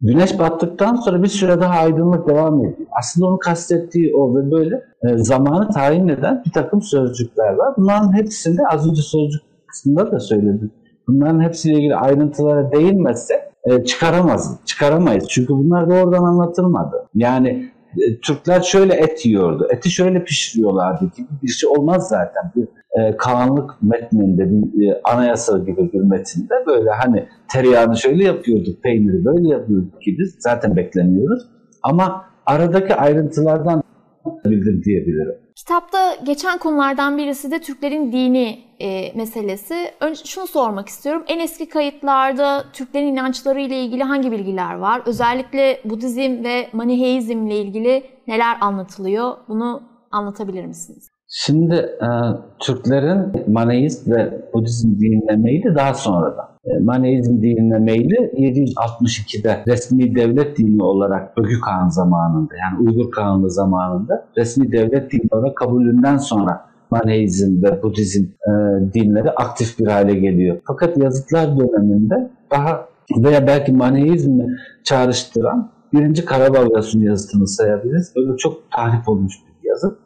güneş 0.00 0.38
battıktan 0.38 0.94
sonra 0.94 1.22
bir 1.22 1.28
süre 1.28 1.60
daha 1.60 1.80
aydınlık 1.80 2.28
devam 2.28 2.60
ediyor. 2.60 2.88
Aslında 2.98 3.26
onu 3.26 3.38
kastettiği 3.38 4.16
o 4.16 4.36
ve 4.36 4.50
böyle 4.50 4.76
e, 4.76 5.18
zamanı 5.18 5.68
tayin 5.68 6.08
eden 6.08 6.42
bir 6.46 6.52
takım 6.52 6.82
sözcükler 6.82 7.52
var. 7.52 7.74
Bunların 7.76 8.16
hepsinde 8.16 8.62
az 8.72 8.90
önce 8.90 9.02
sözcük 9.02 9.42
kısmında 9.66 10.12
da 10.12 10.20
söyledim. 10.20 10.72
Bunların 11.08 11.42
hepsiyle 11.42 11.78
ilgili 11.78 11.96
ayrıntılara 11.96 12.72
değinmezse 12.72 13.34
e, 13.64 13.84
çıkaramaz, 13.84 14.60
çıkaramayız. 14.64 15.28
Çünkü 15.28 15.52
bunlar 15.52 15.90
doğrudan 15.90 16.24
anlatılmadı. 16.24 16.96
Yani 17.14 17.70
Türkler 18.22 18.60
şöyle 18.60 18.94
et 18.94 19.26
yiyordu, 19.26 19.68
eti 19.70 19.90
şöyle 19.90 20.24
pişiriyorlardı 20.24 21.04
gibi 21.16 21.28
bir 21.42 21.48
şey 21.48 21.68
olmaz 21.68 22.08
zaten. 22.08 22.52
Bir 22.56 22.68
e, 23.00 23.16
kanunluk 23.16 23.78
metninde, 23.82 24.50
bir 24.50 24.88
e, 24.88 25.00
anayasa 25.04 25.58
gibi 25.58 25.92
bir 25.92 26.00
metinde 26.00 26.54
böyle 26.66 26.90
hani 26.90 27.28
tereyağını 27.52 27.96
şöyle 27.96 28.24
yapıyorduk, 28.24 28.82
peyniri 28.82 29.24
böyle 29.24 29.48
yapıyorduk 29.48 30.02
gibi 30.02 30.22
zaten 30.38 30.76
beklemiyoruz. 30.76 31.42
Ama 31.82 32.24
aradaki 32.46 32.94
ayrıntılardan 32.94 33.82
bildim 34.44 34.82
diyebilirim. 34.84 35.45
Kitapta 35.68 36.14
geçen 36.26 36.58
konulardan 36.58 37.18
birisi 37.18 37.50
de 37.50 37.60
Türklerin 37.60 38.12
dini 38.12 38.58
e, 38.80 39.12
meselesi. 39.16 39.74
Önce 40.00 40.24
şunu 40.24 40.46
sormak 40.46 40.88
istiyorum. 40.88 41.24
En 41.28 41.40
eski 41.40 41.68
kayıtlarda 41.68 42.64
Türklerin 42.72 43.06
inançları 43.06 43.60
ile 43.60 43.80
ilgili 43.80 44.02
hangi 44.02 44.32
bilgiler 44.32 44.74
var? 44.74 45.02
Özellikle 45.06 45.80
Budizm 45.84 46.44
ve 46.44 46.68
Maniheizm 46.72 47.46
ile 47.46 47.58
ilgili 47.58 48.02
neler 48.26 48.56
anlatılıyor? 48.60 49.36
Bunu 49.48 49.82
anlatabilir 50.10 50.66
misiniz? 50.66 51.08
Şimdi 51.28 51.74
e, 51.74 52.08
Türklerin 52.60 53.52
Maneist 53.52 54.08
ve 54.08 54.50
Budizm 54.54 54.88
dinlemeyi 55.00 55.64
de 55.64 55.74
daha 55.74 55.94
sonradan. 55.94 56.55
E, 56.66 56.78
Maneizm 56.78 57.42
dinine 57.42 57.78
meyli 57.78 58.14
762'de 58.14 59.64
resmi 59.66 60.14
devlet 60.14 60.58
dini 60.58 60.82
olarak 60.82 61.38
Ögü 61.38 61.60
Kağan 61.60 61.88
zamanında 61.88 62.54
yani 62.56 62.88
Uygur 62.88 63.10
Kağanlı 63.10 63.50
zamanında 63.50 64.26
resmi 64.36 64.72
devlet 64.72 65.12
dini 65.12 65.28
olarak 65.30 65.56
kabulünden 65.56 66.16
sonra 66.16 66.66
Maneizm 66.90 67.62
ve 67.62 67.82
Budizm 67.82 68.24
e, 68.24 68.50
dinleri 68.94 69.30
aktif 69.30 69.78
bir 69.78 69.86
hale 69.86 70.14
geliyor. 70.14 70.60
Fakat 70.66 70.98
yazıtlar 70.98 71.58
döneminde 71.58 72.30
daha 72.50 72.88
veya 73.16 73.46
belki 73.46 73.72
Maneizm'i 73.72 74.46
çağrıştıran 74.84 75.70
birinci 75.92 76.24
Karabalgas'ın 76.24 77.00
yazıtını 77.00 77.46
sayabiliriz. 77.48 78.12
Böyle 78.16 78.36
çok 78.36 78.70
tarif 78.70 79.08
olmuş 79.08 79.34
bir 79.46 79.68
yazıt. 79.68 79.98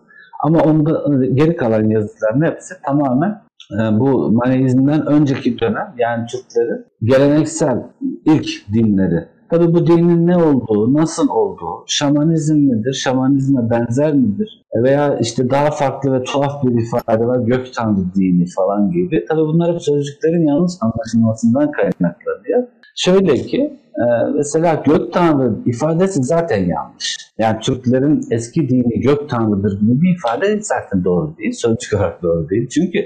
Ama 0.43 0.63
onda 0.63 1.27
geri 1.27 1.57
kalan 1.57 1.91
yazıtların 1.91 2.43
hepsi 2.43 2.75
tamamen 2.85 3.43
e, 3.73 4.01
bu 4.01 4.33
Maneizm'den 4.33 5.07
önceki 5.07 5.59
dönem 5.59 5.95
yani 5.99 6.27
Türklerin 6.27 6.85
geleneksel 7.03 7.83
ilk 8.25 8.49
dinleri. 8.73 9.29
Tabi 9.51 9.75
bu 9.75 9.87
dinin 9.87 10.27
ne 10.27 10.37
olduğu, 10.37 10.95
nasıl 10.95 11.29
olduğu, 11.29 11.85
şamanizm 11.87 12.57
midir, 12.57 12.93
şamanizme 12.93 13.71
benzer 13.71 14.15
midir 14.15 14.63
veya 14.83 15.19
işte 15.19 15.51
daha 15.51 15.71
farklı 15.71 16.13
ve 16.13 16.25
tuhaf 16.25 16.65
bir 16.65 16.83
ifade 16.83 17.27
var, 17.27 17.39
gök 17.39 17.75
tanrı 17.75 18.15
dini 18.15 18.47
falan 18.57 18.91
gibi. 18.91 19.25
Tabi 19.29 19.41
bunlar 19.41 19.73
hep 19.75 19.83
sözcüklerin 19.83 20.47
yanlış 20.47 20.73
anlaşılmasından 20.81 21.71
kaynaklanıyor. 21.71 22.69
Şöyle 22.97 23.35
ki 23.35 23.81
ee, 24.01 24.31
mesela 24.35 24.83
gök 24.87 25.13
tanrı 25.13 25.53
ifadesi 25.67 26.23
zaten 26.23 26.65
yanlış. 26.65 27.17
Yani 27.41 27.61
Türklerin 27.61 28.21
eski 28.31 28.69
dini 28.69 29.01
gök 29.01 29.29
tanrıdır 29.29 29.81
gibi 29.81 30.01
bir 30.01 30.17
ifade 30.17 30.63
zaten 30.63 31.05
doğru 31.05 31.37
değil. 31.39 31.53
Sözcük 31.53 31.95
olarak 31.95 32.23
doğru 32.23 32.49
değil. 32.49 32.69
Çünkü 32.69 32.99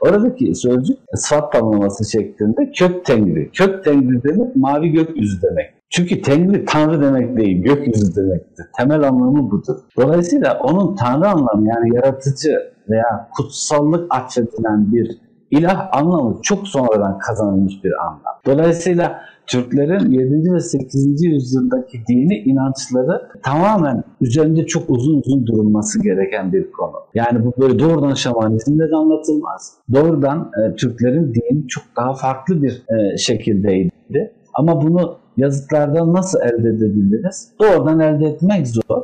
oradaki 0.00 0.54
sözcük 0.54 0.98
sıfat 1.14 1.52
tamlaması 1.52 2.10
şeklinde 2.10 2.72
kök 2.78 3.04
tengri. 3.04 3.50
Kök 3.50 3.84
tengri 3.84 4.22
demek 4.22 4.56
mavi 4.56 4.88
gökyüzü 4.88 5.42
demek. 5.42 5.66
Çünkü 5.90 6.22
tengri 6.22 6.64
tanrı 6.64 7.02
demek 7.02 7.36
değil, 7.36 7.62
gökyüzü 7.62 8.16
demektir. 8.16 8.66
Temel 8.78 9.08
anlamı 9.08 9.50
budur. 9.50 9.76
Dolayısıyla 9.96 10.58
onun 10.58 10.96
tanrı 10.96 11.28
anlamı 11.28 11.68
yani 11.68 11.96
yaratıcı 11.96 12.58
veya 12.90 13.28
kutsallık 13.36 14.14
atfedilen 14.14 14.92
bir 14.92 15.18
ilah 15.50 15.88
anlamı 15.92 16.38
çok 16.42 16.68
sonradan 16.68 17.18
kazanılmış 17.18 17.84
bir 17.84 17.92
anlam. 18.06 18.40
Dolayısıyla 18.46 19.20
Türklerin 19.48 20.10
7. 20.10 20.52
ve 20.54 20.60
8. 20.60 21.24
yüzyıldaki 21.24 21.98
dini 22.08 22.34
inançları 22.34 23.22
tamamen 23.42 24.04
üzerinde 24.20 24.66
çok 24.66 24.90
uzun 24.90 25.20
uzun 25.20 25.46
durulması 25.46 26.02
gereken 26.02 26.52
bir 26.52 26.72
konu. 26.72 26.96
Yani 27.14 27.44
bu 27.44 27.52
böyle 27.60 27.78
doğrudan 27.78 28.14
şamanizmde 28.14 28.90
de 28.90 28.96
anlatılmaz. 28.96 29.74
Doğrudan 29.94 30.50
e, 30.60 30.74
Türklerin 30.74 31.34
dini 31.34 31.68
çok 31.68 31.84
daha 31.96 32.14
farklı 32.14 32.62
bir 32.62 32.72
e, 32.72 33.16
şekildeydi. 33.16 34.32
Ama 34.54 34.82
bunu 34.82 35.16
yazıtlardan 35.36 36.12
nasıl 36.12 36.38
elde 36.40 36.68
edebiliriz? 36.68 37.52
Doğrudan 37.60 38.00
elde 38.00 38.24
etmek 38.24 38.66
zor. 38.68 39.02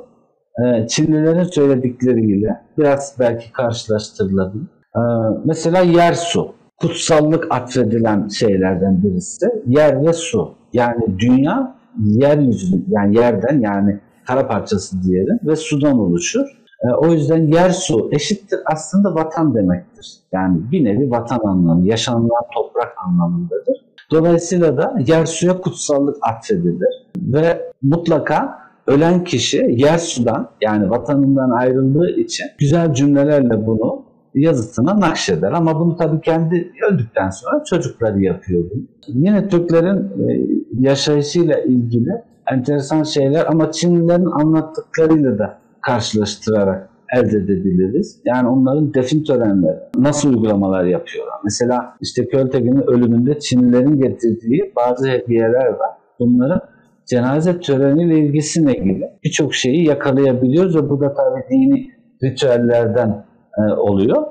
E, 0.64 0.86
Çinlilerin 0.86 1.44
söyledikleriyle 1.44 2.60
biraz 2.78 3.16
belki 3.20 3.52
karşılaştırılabilir. 3.52 4.66
E, 4.96 5.00
mesela 5.44 5.80
yer 5.80 6.12
su 6.12 6.54
kutsallık 6.80 7.46
atfedilen 7.50 8.28
şeylerden 8.28 9.02
birisi 9.02 9.46
yer 9.66 10.06
ve 10.06 10.12
su. 10.12 10.54
Yani 10.72 11.18
dünya 11.18 11.76
yeryüzü 12.04 12.84
yani 12.88 13.16
yerden 13.16 13.60
yani 13.60 14.00
kara 14.26 14.48
parçası 14.48 15.02
diyelim 15.02 15.38
ve 15.44 15.56
sudan 15.56 15.98
oluşur. 15.98 16.46
E, 16.84 16.94
o 16.94 17.12
yüzden 17.12 17.46
yer 17.46 17.70
su 17.70 18.10
eşittir 18.12 18.60
aslında 18.66 19.14
vatan 19.14 19.54
demektir. 19.54 20.16
Yani 20.32 20.72
bir 20.72 20.84
nevi 20.84 21.10
vatan 21.10 21.40
anlamı, 21.44 21.86
yaşanılan 21.88 22.44
toprak 22.54 22.94
anlamındadır. 23.06 23.84
Dolayısıyla 24.10 24.76
da 24.76 24.96
yer 25.06 25.26
suya 25.26 25.60
kutsallık 25.60 26.16
atfedilir 26.22 27.06
ve 27.16 27.72
mutlaka 27.82 28.58
ölen 28.86 29.24
kişi 29.24 29.66
yer 29.70 29.98
sudan 29.98 30.50
yani 30.60 30.90
vatanından 30.90 31.50
ayrıldığı 31.50 32.10
için 32.10 32.46
güzel 32.58 32.94
cümlelerle 32.94 33.66
bunu 33.66 34.03
yazısına 34.34 35.00
nakşeder. 35.00 35.52
Ama 35.52 35.80
bunu 35.80 35.96
tabii 35.96 36.20
kendi 36.20 36.72
öldükten 36.90 37.30
sonra 37.30 37.64
çocukları 37.64 38.22
yapıyor 38.22 38.64
bunu. 38.74 38.82
Yine 39.06 39.48
Türklerin 39.48 40.28
e, 40.28 40.46
yaşayışıyla 40.78 41.60
ilgili 41.60 42.10
enteresan 42.52 43.02
şeyler 43.02 43.46
ama 43.46 43.72
Çinlilerin 43.72 44.26
anlattıklarıyla 44.26 45.38
da 45.38 45.58
karşılaştırarak 45.82 46.88
elde 47.16 47.36
edebiliriz. 47.36 48.20
Yani 48.24 48.48
onların 48.48 48.94
defin 48.94 49.24
törenleri 49.24 49.78
nasıl 49.98 50.28
uygulamalar 50.28 50.84
yapıyorlar. 50.84 51.34
Mesela 51.44 51.96
işte 52.00 52.28
Költekin'in 52.28 52.90
ölümünde 52.90 53.38
Çinlilerin 53.38 54.00
getirdiği 54.00 54.72
bazı 54.76 55.08
hediyeler 55.08 55.66
var. 55.66 55.90
Bunların 56.18 56.60
cenaze 57.06 57.60
töreniyle 57.60 58.18
ilgisiyle 58.18 58.76
ilgili 58.76 59.04
birçok 59.24 59.54
şeyi 59.54 59.86
yakalayabiliyoruz 59.86 60.76
ve 60.76 60.90
bu 60.90 61.00
da 61.00 61.14
tabii 61.14 61.44
dini 61.50 61.90
ritüellerden 62.22 63.24
oluyor. 63.62 64.22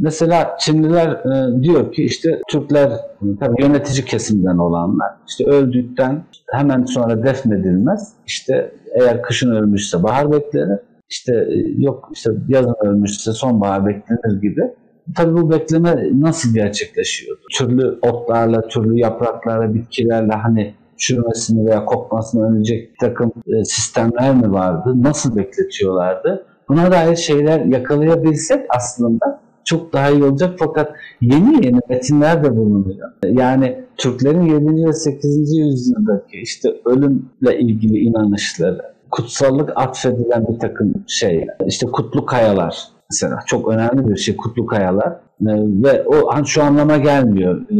Mesela 0.00 0.56
Çinliler 0.60 1.08
e, 1.08 1.62
diyor 1.62 1.92
ki 1.92 2.04
işte 2.04 2.40
Türkler 2.50 2.92
tabii 3.40 3.62
yönetici 3.62 4.04
kesimden 4.04 4.58
olanlar 4.58 5.08
işte 5.28 5.44
öldükten 5.44 6.24
hemen 6.52 6.84
sonra 6.84 7.24
defnedilmez. 7.24 8.12
İşte 8.26 8.72
eğer 9.00 9.22
kışın 9.22 9.50
ölmüşse 9.50 10.02
bahar 10.02 10.32
beklenir. 10.32 10.78
İşte 11.10 11.32
e, 11.34 11.82
yok 11.82 12.10
işte 12.12 12.30
yazın 12.48 12.74
ölmüşse 12.82 13.32
sonbahar 13.32 13.86
beklenir 13.86 14.40
gibi. 14.40 14.62
Tabii 15.16 15.34
bu 15.34 15.50
bekleme 15.50 16.10
nasıl 16.12 16.54
gerçekleşiyor? 16.54 17.36
Türlü 17.58 17.98
otlarla, 18.02 18.68
türlü 18.68 18.98
yapraklarla, 18.98 19.74
bitkilerle 19.74 20.32
hani 20.32 20.74
çürümesini 20.96 21.66
veya 21.66 21.84
kokmasını 21.84 22.48
önleyecek 22.48 22.92
bir 22.92 22.98
takım 22.98 23.32
e, 23.46 23.64
sistemler 23.64 24.34
mi 24.34 24.52
vardı? 24.52 25.02
Nasıl 25.02 25.36
bekletiyorlardı? 25.36 26.46
Buna 26.68 26.92
dair 26.92 27.16
şeyler 27.16 27.64
yakalayabilsek 27.64 28.66
aslında 28.76 29.40
çok 29.64 29.92
daha 29.92 30.10
iyi 30.10 30.24
olacak 30.24 30.54
fakat 30.58 30.92
yeni 31.20 31.66
yeni 31.66 31.80
metinler 31.88 32.44
de 32.44 32.56
bulunuyor. 32.56 33.10
Yani 33.24 33.84
Türklerin 33.96 34.42
7. 34.42 34.86
ve 34.86 34.92
8. 34.92 35.58
yüzyıldaki 35.58 36.36
işte 36.36 36.68
ölümle 36.84 37.58
ilgili 37.58 37.98
inanışları, 37.98 38.82
kutsallık 39.10 39.72
atfedilen 39.76 40.46
bir 40.48 40.58
takım 40.58 40.94
şeyler, 41.06 41.56
işte 41.66 41.86
kutlu 41.86 42.26
kayalar 42.26 42.98
mesela 43.10 43.38
çok 43.46 43.68
önemli 43.68 44.08
bir 44.08 44.16
şey 44.16 44.36
kutlu 44.36 44.66
kayalar 44.66 45.08
ee, 45.40 45.46
ve 45.84 46.04
o 46.06 46.32
an 46.32 46.42
şu 46.42 46.62
anlama 46.62 46.96
gelmiyor. 46.96 47.66
Ee, 47.70 47.74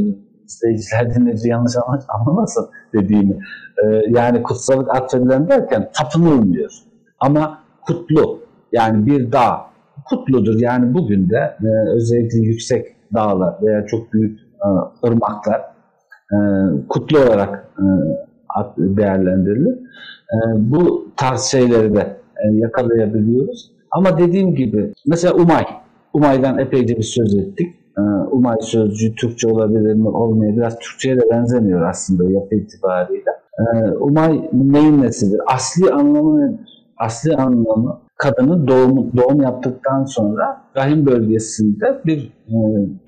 izleyiciler 0.45 1.15
dinleyici 1.15 1.49
yanlış 1.49 1.73
anlamasın 2.09 2.69
dediğimi. 2.95 3.39
Ee, 3.85 4.03
yani 4.09 4.43
kutsallık 4.43 4.95
atfedilen 4.95 5.49
derken 5.49 5.91
tapınılmıyor. 5.95 6.71
Ama 7.21 7.59
kutlu 7.87 8.38
yani 8.73 9.07
bir 9.07 9.33
dağ 9.33 9.69
kutludur. 10.05 10.61
Yani 10.61 10.95
bugün 10.95 11.31
de 11.31 11.57
e, 11.63 11.91
özellikle 11.95 12.39
yüksek 12.39 12.87
dağlar 13.15 13.55
veya 13.63 13.87
çok 13.87 14.13
büyük 14.13 14.41
e, 14.41 14.69
ırmaklar 15.07 15.61
e, 16.33 16.37
kutlu 16.89 17.19
olarak 17.19 17.69
e, 17.79 17.85
değerlendirilir. 18.79 19.75
E, 20.33 20.37
bu 20.57 21.09
tarz 21.17 21.43
şeyleri 21.43 21.95
de 21.95 22.17
e, 22.37 22.57
yakalayabiliyoruz. 22.57 23.73
Ama 23.91 24.19
dediğim 24.19 24.55
gibi 24.55 24.93
mesela 25.07 25.35
Umay. 25.35 25.65
Umay'dan 26.13 26.59
epeyce 26.59 26.97
bir 26.97 27.03
söz 27.03 27.35
ettik. 27.35 27.77
E, 27.99 28.01
Umay 28.31 28.57
sözcüğü 28.61 29.15
Türkçe 29.15 29.49
olabilir 29.49 29.95
mi 29.95 30.09
olmayabilir. 30.09 30.61
Biraz 30.61 30.79
Türkçe'ye 30.79 31.17
de 31.17 31.31
benzemiyor 31.31 31.89
aslında 31.89 32.31
yapı 32.31 32.55
itibariyle. 32.55 33.31
E, 33.59 33.91
Umay 33.91 34.51
neyin 34.53 35.03
nesidir? 35.03 35.41
Asli 35.47 35.91
anlamı 35.91 36.47
nedir? 36.47 36.61
Asli 36.99 37.37
anlamı 37.37 38.01
kadının 38.19 38.69
doğum, 38.69 39.17
doğum 39.17 39.43
yaptıktan 39.43 40.05
sonra 40.05 40.63
rahim 40.77 41.07
bölgesinde 41.07 42.01
bir 42.07 42.33
e, 42.49 42.57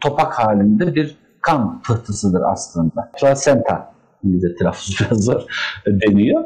topak 0.01 0.33
halinde 0.33 0.95
bir 0.95 1.17
kan 1.41 1.83
pıhtısıdır 1.83 2.43
aslında. 2.53 3.11
Placenta 3.21 3.93
de 4.25 4.55
telaffuz 4.55 4.97
biraz 5.01 5.25
zor 5.25 5.43
deniyor. 5.87 6.45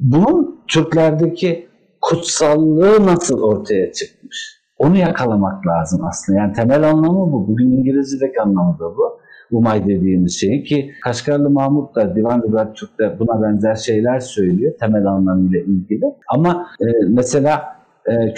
Bunun 0.00 0.60
Türklerdeki 0.68 1.68
kutsallığı 2.00 3.06
nasıl 3.06 3.42
ortaya 3.42 3.92
çıkmış? 3.92 4.56
Onu 4.78 4.96
yakalamak 4.96 5.66
lazım 5.66 6.04
aslında. 6.04 6.38
Yani 6.38 6.52
temel 6.52 6.88
anlamı 6.90 7.32
bu. 7.32 7.48
Bugün 7.48 7.70
İngilizce'deki 7.70 8.40
anlamı 8.40 8.78
da 8.78 8.84
bu. 8.96 9.20
Umay 9.50 9.86
dediğimiz 9.86 10.40
şeyi 10.40 10.64
ki 10.64 10.90
Kaşgarlı 11.04 11.50
Mahmut 11.50 11.96
da 11.96 12.16
Divan 12.16 12.42
Rıbrat 12.42 12.76
Türk'te 12.76 13.18
buna 13.18 13.42
benzer 13.42 13.74
şeyler 13.74 14.20
söylüyor 14.20 14.74
temel 14.80 15.06
anlamıyla 15.06 15.60
ilgili. 15.60 16.04
Ama 16.28 16.66
e, 16.80 16.84
mesela 17.08 17.76
e, 18.08 18.34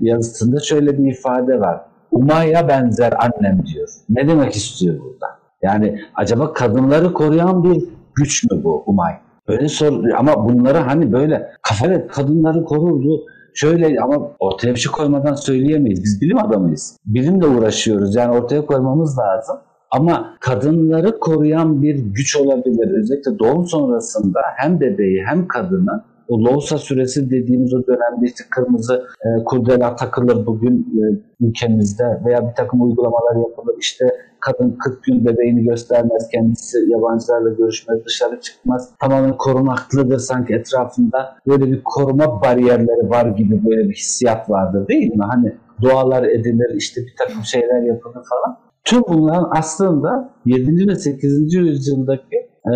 yazısında 0.00 0.60
şöyle 0.60 0.98
bir 0.98 1.10
ifade 1.10 1.60
var. 1.60 1.80
Umay'a 2.10 2.68
benzer 2.68 3.12
annem 3.18 3.66
diyor. 3.66 3.88
Ne 4.08 4.28
demek 4.28 4.56
istiyor 4.56 5.00
burada? 5.00 5.26
Yani 5.62 6.00
acaba 6.14 6.52
kadınları 6.52 7.12
koruyan 7.12 7.64
bir 7.64 7.84
güç 8.14 8.44
mü 8.44 8.64
bu 8.64 8.82
Umay? 8.86 9.12
Böyle 9.48 9.68
sor 9.68 10.04
ama 10.18 10.48
bunları 10.48 10.78
hani 10.78 11.12
böyle 11.12 11.50
kafayla 11.62 12.06
kadınları 12.06 12.64
korurdu. 12.64 13.20
Şöyle 13.54 14.00
ama 14.00 14.28
ortaya 14.38 14.74
bir 14.74 14.80
şey 14.80 14.92
koymadan 14.92 15.34
söyleyemeyiz. 15.34 16.04
Biz 16.04 16.20
bilim 16.20 16.38
adamıyız. 16.38 16.96
Bilimle 17.06 17.46
uğraşıyoruz. 17.46 18.14
Yani 18.14 18.38
ortaya 18.38 18.66
koymamız 18.66 19.18
lazım. 19.18 19.56
Ama 19.90 20.36
kadınları 20.40 21.18
koruyan 21.18 21.82
bir 21.82 21.98
güç 21.98 22.36
olabilir. 22.36 23.00
Özellikle 23.00 23.38
doğum 23.38 23.66
sonrasında 23.66 24.40
hem 24.56 24.80
bebeği 24.80 25.24
hem 25.26 25.48
kadını 25.48 26.04
o 26.28 26.44
Loğusa 26.44 26.78
süresi 26.78 27.30
dediğimiz 27.30 27.74
o 27.74 27.86
dönemde 27.86 28.26
işte 28.26 28.44
kırmızı 28.50 29.06
e, 29.24 29.44
kurdela 29.44 29.96
takılır 29.96 30.46
bugün 30.46 30.80
e, 30.80 31.02
ülkemizde 31.46 32.20
veya 32.24 32.48
bir 32.48 32.54
takım 32.54 32.82
uygulamalar 32.82 33.36
yapılır. 33.36 33.76
İşte 33.80 34.04
kadın 34.40 34.76
40 34.84 35.04
gün 35.04 35.24
bebeğini 35.24 35.64
göstermez, 35.64 36.28
kendisi 36.32 36.78
yabancılarla 36.88 37.50
görüşmez, 37.50 38.04
dışarı 38.04 38.40
çıkmaz. 38.40 38.90
Tamamen 39.00 39.36
korunaklıdır 39.36 40.18
sanki 40.18 40.54
etrafında. 40.54 41.36
Böyle 41.46 41.66
bir 41.66 41.82
koruma 41.84 42.42
bariyerleri 42.42 43.10
var 43.10 43.26
gibi 43.26 43.64
böyle 43.66 43.88
bir 43.88 43.94
hissiyat 43.94 44.50
vardır 44.50 44.88
değil 44.88 45.16
mi? 45.16 45.24
Hani 45.30 45.52
dualar 45.82 46.22
edilir, 46.22 46.74
işte 46.74 47.00
bir 47.00 47.14
takım 47.18 47.44
şeyler 47.44 47.82
yapılır 47.82 48.14
falan. 48.14 48.58
Tüm 48.84 49.02
bunların 49.08 49.50
aslında 49.56 50.30
7. 50.44 50.88
ve 50.88 50.94
8. 50.94 51.54
yüzyıldaki 51.54 52.36
e, 52.66 52.72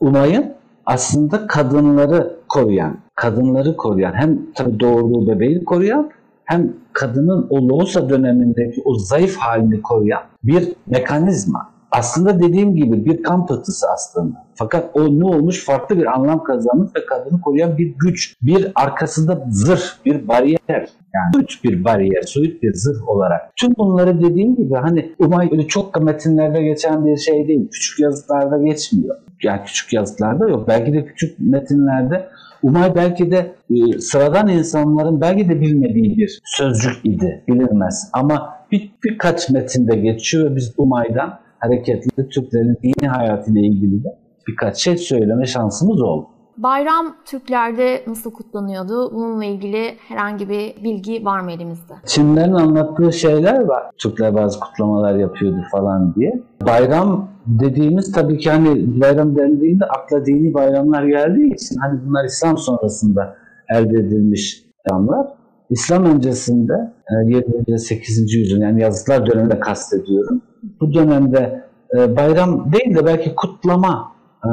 Umay'ın 0.00 0.54
aslında 0.86 1.46
kadınları 1.46 2.39
koruyan, 2.50 2.96
kadınları 3.14 3.76
koruyan 3.76 4.12
hem 4.12 4.38
tabii 4.54 4.80
doğurduğu 4.80 5.28
bebeği 5.28 5.64
koruyan 5.64 6.10
hem 6.44 6.72
kadının 6.92 7.46
o 7.50 7.68
loğusa 7.68 8.08
dönemindeki 8.08 8.82
o 8.84 8.94
zayıf 8.94 9.36
halini 9.36 9.82
koruyan 9.82 10.22
bir 10.44 10.72
mekanizma. 10.86 11.70
Aslında 11.90 12.40
dediğim 12.42 12.76
gibi 12.76 13.04
bir 13.04 13.22
kan 13.22 13.46
pıhtısı 13.46 13.86
aslında. 13.94 14.44
Fakat 14.54 14.90
o 14.94 15.20
ne 15.20 15.24
olmuş 15.24 15.64
farklı 15.64 15.98
bir 15.98 16.06
anlam 16.06 16.42
kazanmış 16.42 16.90
ve 16.96 17.06
kadını 17.06 17.40
koruyan 17.40 17.78
bir 17.78 17.94
güç. 17.98 18.34
Bir 18.42 18.72
arkasında 18.74 19.44
zırh, 19.50 19.82
bir 20.04 20.28
bariyer. 20.28 20.88
Yani 21.14 21.32
soyut 21.34 21.64
bir 21.64 21.84
bariyer, 21.84 22.22
soyut 22.22 22.62
bir 22.62 22.74
zırh 22.74 23.08
olarak. 23.08 23.40
Tüm 23.56 23.76
bunları 23.76 24.22
dediğim 24.22 24.56
gibi 24.56 24.74
hani 24.74 25.14
Umay 25.18 25.48
öyle 25.52 25.66
çok 25.66 26.02
metinlerde 26.02 26.62
geçen 26.62 27.06
bir 27.06 27.16
şey 27.16 27.48
değil. 27.48 27.68
Küçük 27.72 28.00
yazıtlarda 28.00 28.58
geçmiyor. 28.58 29.16
Yani 29.42 29.60
küçük 29.66 29.92
yazıtlarda 29.92 30.48
yok. 30.48 30.68
Belki 30.68 30.92
de 30.92 31.04
küçük 31.04 31.38
metinlerde 31.38 32.28
Umay 32.62 32.94
belki 32.94 33.30
de 33.30 33.52
e, 33.70 34.00
sıradan 34.00 34.48
insanların 34.48 35.20
belki 35.20 35.48
de 35.48 35.60
bilmediği 35.60 36.16
bir 36.16 36.40
sözcük 36.44 36.92
idi. 37.04 37.44
Bilinmez. 37.48 38.10
Ama 38.12 38.54
bir, 38.72 38.92
birkaç 39.04 39.50
metinde 39.50 39.96
geçiyor 39.96 40.50
ve 40.50 40.56
biz 40.56 40.74
Umay'dan 40.76 41.40
hareketle 41.60 42.28
Türklerin 42.28 42.76
dini 42.82 43.08
hayatıyla 43.08 43.60
ilgili 43.60 44.04
de 44.04 44.08
birkaç 44.48 44.76
şey 44.76 44.96
söyleme 44.96 45.46
şansımız 45.46 46.00
oldu. 46.00 46.26
Bayram 46.56 47.16
Türklerde 47.24 48.04
nasıl 48.06 48.32
kutlanıyordu? 48.32 49.14
Bununla 49.14 49.44
ilgili 49.44 49.94
herhangi 50.08 50.48
bir 50.48 50.84
bilgi 50.84 51.24
var 51.24 51.40
mı 51.40 51.52
elimizde? 51.52 51.94
Çinlerin 52.06 52.52
anlattığı 52.52 53.12
şeyler 53.12 53.60
var. 53.60 53.82
Türkler 53.98 54.34
bazı 54.34 54.60
kutlamalar 54.60 55.14
yapıyordu 55.14 55.62
falan 55.72 56.14
diye. 56.14 56.42
Bayram 56.66 57.28
dediğimiz 57.46 58.12
tabii 58.12 58.38
ki 58.38 58.50
hani 58.50 59.00
bayram 59.00 59.36
dendiğinde 59.36 59.84
akla 59.84 60.26
dini 60.26 60.54
bayramlar 60.54 61.04
geldiği 61.04 61.54
için 61.54 61.76
hani 61.80 62.00
bunlar 62.06 62.24
İslam 62.24 62.58
sonrasında 62.58 63.36
elde 63.68 63.98
edilmiş 63.98 64.64
bayramlar. 64.90 65.26
İslam 65.70 66.04
öncesinde 66.04 66.92
7. 67.24 67.64
E, 67.68 67.78
8. 67.78 68.34
yüzyıl 68.34 68.60
yani 68.60 68.82
yazıtlar 68.82 69.26
döneminde 69.26 69.60
kastediyorum. 69.60 70.42
Bu 70.80 70.94
dönemde 70.94 71.64
e, 71.96 72.16
bayram 72.16 72.72
değil 72.72 72.94
de 72.96 73.06
belki 73.06 73.34
kutlama 73.34 74.12
e, 74.44 74.48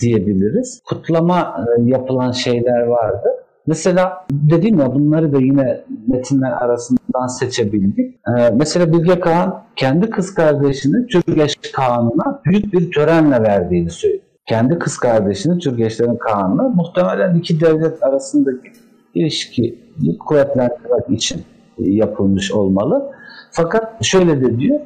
diyebiliriz. 0.00 0.82
Kutlama 0.84 1.66
yapılan 1.84 2.32
şeyler 2.32 2.82
vardı. 2.82 3.28
Mesela 3.66 4.26
dedim 4.30 4.78
ya 4.78 4.94
bunları 4.94 5.32
da 5.32 5.38
yine 5.38 5.84
metinler 6.06 6.52
arasından 6.52 7.26
seçebildik. 7.26 8.20
Mesela 8.52 8.92
Bilge 8.92 9.20
Kağan 9.20 9.62
kendi 9.76 10.10
kız 10.10 10.34
kardeşini 10.34 11.06
Türgeş 11.06 11.56
Kağan'ına 11.72 12.40
büyük 12.44 12.72
bir 12.72 12.92
törenle 12.92 13.42
verdiğini 13.42 13.90
söylüyor. 13.90 14.22
Kendi 14.46 14.78
kız 14.78 14.98
kardeşini 14.98 15.58
Türgeçlerin 15.58 16.16
Kağan'ına 16.16 16.68
muhtemelen 16.68 17.34
iki 17.34 17.60
devlet 17.60 18.02
arasındaki 18.02 18.72
ilişkiyi 19.14 20.18
kuvvetlendirmek 20.18 21.10
için 21.10 21.42
yapılmış 21.78 22.52
olmalı. 22.52 23.12
Fakat 23.52 24.04
şöyle 24.04 24.40
de 24.40 24.58
diyor, 24.58 24.80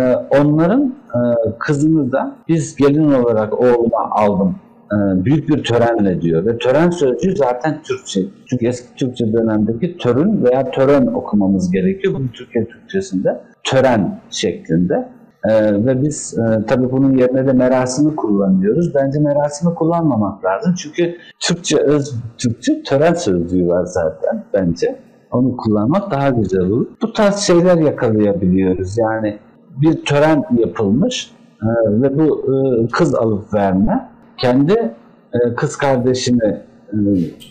e, 0.00 0.16
onların 0.40 0.94
e, 1.14 1.18
kızını 1.58 2.12
da 2.12 2.36
biz 2.48 2.76
gelin 2.76 3.12
olarak 3.12 3.60
oğluma 3.60 4.10
aldım 4.10 4.54
e, 4.92 5.24
büyük 5.24 5.48
bir 5.48 5.64
törenle 5.64 6.20
diyor 6.20 6.46
ve 6.46 6.58
tören 6.58 6.90
sözcüğü 6.90 7.36
zaten 7.36 7.82
Türkçe. 7.82 8.20
Çünkü 8.50 8.66
eski 8.66 8.94
Türkçe 8.94 9.32
dönemdeki 9.32 9.98
törün 9.98 10.44
veya 10.44 10.70
tören 10.70 11.06
okumamız 11.06 11.70
gerekiyor. 11.70 12.14
Bu 12.14 12.32
Türkiye 12.32 12.68
Türkçesinde 12.68 13.40
tören 13.64 14.20
şeklinde. 14.30 15.08
Ee, 15.48 15.86
ve 15.86 16.02
biz 16.02 16.38
e, 16.38 16.66
tabii 16.66 16.92
bunun 16.92 17.16
yerine 17.16 17.46
de 17.46 17.52
merasimi 17.52 18.16
kullanıyoruz. 18.16 18.94
Bence 18.94 19.20
merasimi 19.20 19.74
kullanmamak 19.74 20.44
lazım. 20.44 20.74
Çünkü 20.78 21.16
Türkçe 21.40 21.76
öz 21.76 22.14
Türkçe 22.38 22.82
tören 22.82 23.14
sözcüğü 23.14 23.68
var 23.68 23.84
zaten 23.84 24.44
bence. 24.54 24.98
Onu 25.30 25.56
kullanmak 25.56 26.10
daha 26.10 26.30
güzel 26.30 26.60
olur. 26.60 26.86
Bu 27.02 27.12
tarz 27.12 27.36
şeyler 27.36 27.78
yakalayabiliyoruz. 27.78 28.98
Yani 28.98 29.38
bir 29.76 30.04
tören 30.04 30.44
yapılmış 30.58 31.30
e, 31.62 31.66
ve 32.02 32.18
bu 32.18 32.44
e, 32.52 32.88
kız 32.88 33.14
alıp 33.14 33.54
verme 33.54 34.08
kendi 34.38 34.72
e, 35.32 35.54
kız 35.56 35.76
kardeşini 35.76 36.60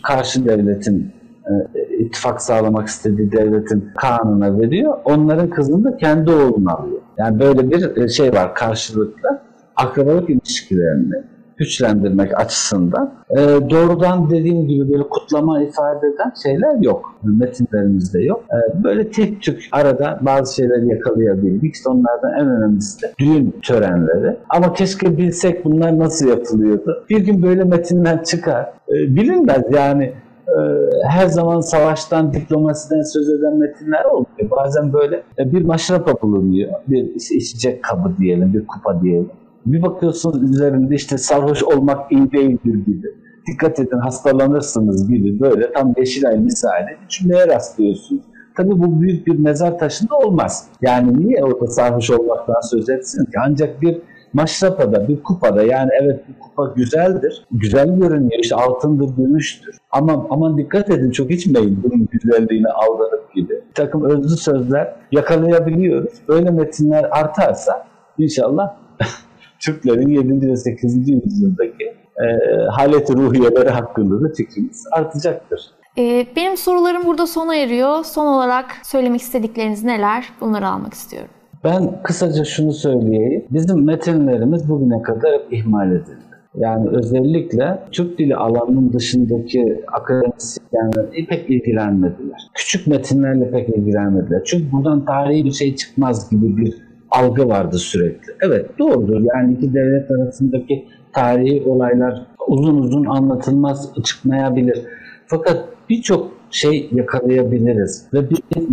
karşı 0.03 0.45
devletin 0.45 1.11
e, 1.45 1.51
ittifak 1.99 2.41
sağlamak 2.41 2.87
istediği 2.87 3.31
devletin 3.31 3.89
kanuna 3.97 4.59
veriyor. 4.59 4.97
Onların 5.05 5.49
kızını 5.49 5.83
da 5.83 5.97
kendi 5.97 6.31
oğluna 6.31 6.73
alıyor. 6.73 7.01
Yani 7.17 7.39
böyle 7.39 7.71
bir 7.71 8.07
şey 8.09 8.33
var 8.33 8.55
karşılıklı 8.55 9.39
akrabalık 9.75 10.29
ilişkilerini 10.29 11.32
güçlendirmek 11.57 12.39
açısından 12.39 13.13
e, 13.29 13.37
doğrudan 13.69 14.29
dediğim 14.29 14.67
gibi 14.67 14.91
böyle 14.91 15.03
kutlama 15.03 15.63
ifade 15.63 16.07
eden 16.07 16.33
şeyler 16.43 16.75
yok. 16.81 17.15
Metinlerimizde 17.23 18.21
yok. 18.21 18.43
E, 18.51 18.83
böyle 18.83 19.11
tek 19.11 19.41
tük 19.41 19.69
arada 19.71 20.19
bazı 20.21 20.55
şeyleri 20.55 20.87
yakalayabildik. 20.87 21.75
Onlardan 21.87 22.33
en 22.39 22.47
önemlisi 22.47 23.01
de 23.01 23.13
düğün 23.19 23.55
törenleri. 23.63 24.37
Ama 24.49 24.73
keşke 24.73 25.17
bilsek 25.17 25.65
bunlar 25.65 25.99
nasıl 25.99 26.27
yapılıyordu. 26.27 27.05
Bir 27.09 27.19
gün 27.19 27.43
böyle 27.43 27.63
metinler 27.63 28.23
çıkar. 28.23 28.63
E, 28.89 28.93
bilinmez 28.93 29.63
yani 29.71 30.13
e, 30.47 30.59
her 31.07 31.27
zaman 31.27 31.61
savaştan, 31.61 32.33
diplomasiden 32.33 33.01
söz 33.01 33.29
eden 33.29 33.57
metinler 33.57 34.05
oluyor. 34.05 34.51
Bazen 34.51 34.93
böyle 34.93 35.23
e, 35.39 35.51
bir 35.51 35.65
maşrapa 35.65 36.21
bulunuyor. 36.21 36.71
Bir 36.87 37.15
içecek 37.15 37.83
kabı 37.83 38.17
diyelim, 38.17 38.53
bir 38.53 38.67
kupa 38.67 39.01
diyelim 39.01 39.29
bir 39.65 39.81
bakıyorsunuz 39.81 40.51
üzerinde 40.51 40.95
işte 40.95 41.17
sarhoş 41.17 41.63
olmak 41.63 42.11
iyi 42.11 42.31
değildir 42.31 42.85
gibi. 42.85 43.07
Dikkat 43.47 43.79
edin 43.79 43.99
hastalanırsınız 43.99 45.09
gibi 45.09 45.39
böyle 45.39 45.73
tam 45.73 45.93
Yeşilay 45.97 46.39
misali 46.39 46.97
cümleye 47.09 47.47
rastlıyorsunuz. 47.47 48.23
Tabii 48.57 48.79
bu 48.79 49.01
büyük 49.01 49.27
bir 49.27 49.39
mezar 49.39 49.79
taşında 49.79 50.15
olmaz. 50.17 50.67
Yani 50.81 51.19
niye 51.19 51.43
orada 51.43 51.67
sarhoş 51.67 52.09
olmaktan 52.09 52.61
söz 52.61 52.89
etsin 52.89 53.25
ki? 53.25 53.31
Ancak 53.45 53.81
bir 53.81 54.01
maşrapada, 54.33 55.07
bir 55.07 55.23
kupada 55.23 55.63
yani 55.63 55.89
evet 56.01 56.23
bir 56.29 56.39
kupa 56.39 56.73
güzeldir. 56.75 57.45
Güzel 57.51 57.95
görünüyor. 57.95 58.39
işte 58.43 58.55
altındır, 58.55 59.15
gümüştür. 59.17 59.77
Ama 59.91 60.27
aman 60.29 60.57
dikkat 60.57 60.89
edin 60.89 61.11
çok 61.11 61.31
içmeyin 61.31 61.83
bunun 61.83 62.07
güzelliğine 62.11 62.69
aldanıp 62.69 63.33
gibi. 63.35 63.53
Bir 63.53 63.73
takım 63.75 64.03
özlü 64.05 64.37
sözler 64.37 64.95
yakalayabiliyoruz. 65.11 66.13
Böyle 66.27 66.51
metinler 66.51 67.03
artarsa 67.11 67.87
inşallah 68.17 68.75
Türklerin 69.65 70.09
7. 70.09 70.51
ve 70.51 70.55
8. 70.55 71.09
yüzyıldaki 71.09 71.83
e, 72.17 72.25
haleti 72.71 73.13
ruhiyeleri 73.13 73.69
hakkında 73.69 74.21
da 74.23 74.33
fikrimiz 74.33 74.85
artacaktır. 74.91 75.61
E, 75.97 76.25
benim 76.35 76.57
sorularım 76.57 77.05
burada 77.05 77.27
sona 77.27 77.55
eriyor. 77.55 78.03
Son 78.03 78.25
olarak 78.25 78.65
söylemek 78.83 79.21
istedikleriniz 79.21 79.83
neler? 79.83 80.25
Bunları 80.41 80.67
almak 80.67 80.93
istiyorum. 80.93 81.29
Ben 81.63 82.03
kısaca 82.03 82.43
şunu 82.43 82.73
söyleyeyim. 82.73 83.45
Bizim 83.49 83.85
metinlerimiz 83.85 84.69
bugüne 84.69 85.01
kadar 85.01 85.33
hep 85.33 85.53
ihmal 85.53 85.91
edildi. 85.91 86.23
Yani 86.55 86.89
özellikle 86.89 87.79
Türk 87.91 88.19
dili 88.19 88.35
alanının 88.35 88.93
dışındaki 88.93 89.83
akademisyenler 89.93 91.05
pek 91.29 91.49
ilgilenmediler. 91.49 92.49
Küçük 92.53 92.87
metinlerle 92.87 93.51
pek 93.51 93.69
ilgilenmediler. 93.69 94.41
Çünkü 94.45 94.71
buradan 94.71 95.05
tarihi 95.05 95.45
bir 95.45 95.51
şey 95.51 95.75
çıkmaz 95.75 96.29
gibi 96.29 96.57
bir 96.57 96.73
algı 97.13 97.47
vardı 97.47 97.77
sürekli. 97.77 98.33
Evet 98.41 98.79
doğrudur. 98.79 99.21
Yani 99.35 99.53
iki 99.53 99.73
devlet 99.73 100.11
arasındaki 100.11 100.87
tarihi 101.13 101.63
olaylar 101.65 102.21
uzun 102.47 102.77
uzun 102.77 103.05
anlatılmaz, 103.05 103.93
çıkmayabilir. 104.03 104.81
Fakat 105.27 105.65
birçok 105.89 106.31
şey 106.51 106.89
yakalayabiliriz. 106.91 108.07
Ve 108.13 108.19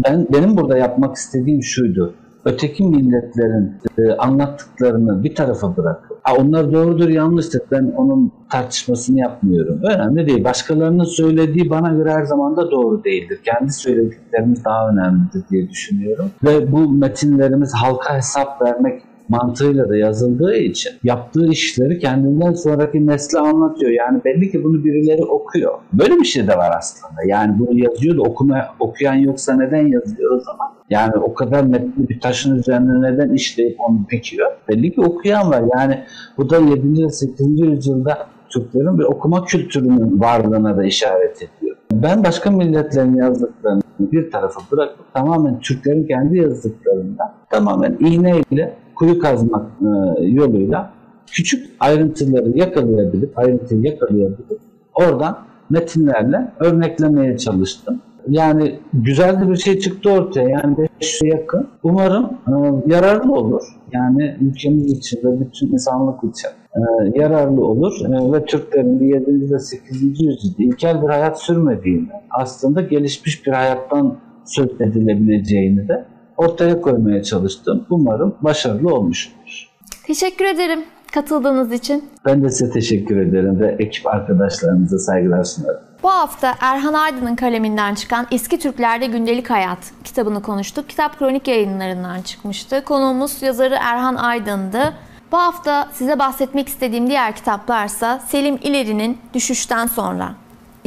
ben 0.07 0.27
benim 0.33 0.57
burada 0.57 0.79
yapmak 0.79 1.17
istediğim 1.17 1.63
şuydu 1.63 2.15
öteki 2.45 2.85
milletlerin 2.85 3.75
e, 3.99 4.13
anlattıklarını 4.13 5.25
bir 5.25 5.35
tarafa 5.35 5.77
bırakıp 5.77 6.11
onlar 6.39 6.73
doğrudur 6.73 7.09
yanlıştır 7.09 7.63
ben 7.71 7.93
onun 7.97 8.33
tartışmasını 8.51 9.19
yapmıyorum. 9.19 9.81
Önemli 9.83 10.27
değil. 10.27 10.45
Başkalarının 10.45 11.05
söylediği 11.05 11.71
bana 11.71 11.89
göre 11.89 12.13
her 12.13 12.25
zaman 12.25 12.57
da 12.57 12.71
doğru 12.71 13.05
değildir. 13.05 13.41
Kendi 13.45 13.73
söylediklerimiz 13.73 14.65
daha 14.65 14.89
önemlidir 14.89 15.43
diye 15.51 15.69
düşünüyorum. 15.69 16.31
Ve 16.45 16.73
bu 16.73 16.89
metinlerimiz 16.89 17.75
halka 17.75 18.17
hesap 18.17 18.63
vermek 18.63 19.03
mantığıyla 19.29 19.89
da 19.89 19.97
yazıldığı 19.97 20.57
için 20.57 20.93
yaptığı 21.05 21.47
işleri 21.47 21.99
kendinden 21.99 22.53
sonraki 22.53 23.07
nesle 23.07 23.39
anlatıyor. 23.39 23.93
Yani 23.93 24.21
belli 24.25 24.51
ki 24.51 24.65
bunu 24.65 24.85
birileri 24.85 25.25
okuyor. 25.25 25.79
Böyle 25.93 26.17
bir 26.17 26.25
şey 26.25 26.49
de 26.49 26.57
var 26.57 26.75
aslında. 26.79 27.23
Yani 27.27 27.59
bunu 27.59 27.79
yazıyor 27.79 28.17
da 28.17 28.23
okuma, 28.23 28.67
okuyan 28.79 29.15
yoksa 29.15 29.57
neden 29.57 29.87
yazıyor 29.87 30.37
o 30.37 30.41
zaman? 30.41 30.69
Yani 30.91 31.17
o 31.17 31.35
kadar 31.35 31.65
metni 31.65 32.09
bir 32.09 32.21
taşın 32.21 32.59
üzerine 32.59 33.13
neden 33.13 33.35
işleyip 33.35 33.81
onu 33.81 33.99
dikiyor? 34.13 34.53
Belli 34.69 34.95
ki 34.95 35.01
okuyan 35.01 35.51
var. 35.51 35.63
Yani 35.77 36.05
bu 36.37 36.51
da 36.51 36.57
7. 36.57 37.05
ve 37.05 37.09
8. 37.09 37.61
yüzyılda 37.61 38.27
Türklerin 38.51 38.99
bir 38.99 39.05
okuma 39.05 39.45
kültürünün 39.45 40.21
varlığına 40.21 40.77
da 40.77 40.85
işaret 40.85 41.37
ediyor. 41.37 41.77
Ben 41.93 42.25
başka 42.25 42.51
milletlerin 42.51 43.17
yazdıklarını 43.17 43.83
bir 44.01 44.31
tarafa 44.31 44.61
bırakıp 44.73 45.15
tamamen 45.15 45.61
Türklerin 45.61 46.07
kendi 46.07 46.39
yazdıklarından 46.39 47.33
tamamen 47.51 47.97
iğneyle 48.01 48.75
kuyu 49.01 49.19
kazmak 49.19 49.67
e, 49.83 50.25
yoluyla 50.25 50.91
küçük 51.27 51.71
ayrıntıları 51.81 52.59
yakalayabilip, 52.59 53.39
ayrıntıyı 53.39 53.83
yakalayabilip 53.83 54.61
oradan 54.95 55.39
metinlerle 55.71 56.53
örneklemeye 56.61 57.39
çalıştım. 57.39 58.01
Yani 58.29 58.79
güzel 58.93 59.41
de 59.41 59.51
bir 59.51 59.57
şey 59.57 59.79
çıktı 59.79 60.11
ortaya. 60.11 60.49
Yani 60.49 60.77
500'e 61.01 61.29
yakın. 61.29 61.69
Umarım 61.83 62.25
e, 62.25 62.53
yararlı 62.87 63.33
olur. 63.33 63.63
Yani 63.93 64.37
ülkemiz 64.41 64.93
için 64.93 65.21
ve 65.25 65.41
bütün 65.41 65.73
insanlık 65.73 66.25
için 66.25 66.49
e, 66.75 66.81
yararlı 67.21 67.67
olur. 67.67 67.93
E, 68.05 68.33
ve 68.33 68.45
Türklerin 68.45 68.99
7. 68.99 69.53
ve 69.53 69.59
8. 69.59 70.03
yüzyılda 70.03 70.63
ilkel 70.63 71.03
bir 71.03 71.09
hayat 71.09 71.43
sürmediğini, 71.43 72.09
aslında 72.31 72.81
gelişmiş 72.81 73.47
bir 73.47 73.53
hayattan 73.53 74.17
söz 74.45 74.81
edilebileceğini 74.81 75.89
de 75.89 76.05
ortaya 76.41 76.81
koymaya 76.81 77.23
çalıştım. 77.23 77.87
Umarım 77.91 78.35
başarılı 78.41 78.95
olmuştur. 78.95 79.71
Teşekkür 80.07 80.45
ederim 80.45 80.85
katıldığınız 81.13 81.73
için. 81.73 82.05
Ben 82.25 82.43
de 82.43 82.51
size 82.51 82.73
teşekkür 82.73 83.17
ederim 83.17 83.61
ve 83.61 83.77
ekip 83.79 84.07
arkadaşlarımıza 84.07 84.99
saygılar 84.99 85.45
sunarım. 85.45 85.81
Bu 86.03 86.09
hafta 86.09 86.55
Erhan 86.61 86.95
Aydın'ın 86.95 87.37
kaleminden 87.37 87.95
çıkan 87.95 88.27
Eski 88.31 88.59
Türklerde 88.59 89.07
Gündelik 89.07 89.51
Hayat 89.51 89.79
kitabını 90.05 90.43
konuştuk. 90.43 90.89
Kitap 90.89 91.19
kronik 91.19 91.49
yayınlarından 91.49 92.23
çıkmıştı. 92.23 92.85
Konuğumuz 92.85 93.43
yazarı 93.43 93.75
Erhan 93.81 94.15
Aydın'dı. 94.15 94.93
Bu 95.33 95.37
hafta 95.37 95.89
size 95.93 96.19
bahsetmek 96.19 96.69
istediğim 96.69 97.07
diğer 97.07 97.37
kitaplarsa 97.37 98.19
Selim 98.19 98.59
İleri'nin 98.63 99.19
Düşüşten 99.35 99.87
Sonra 99.87 100.35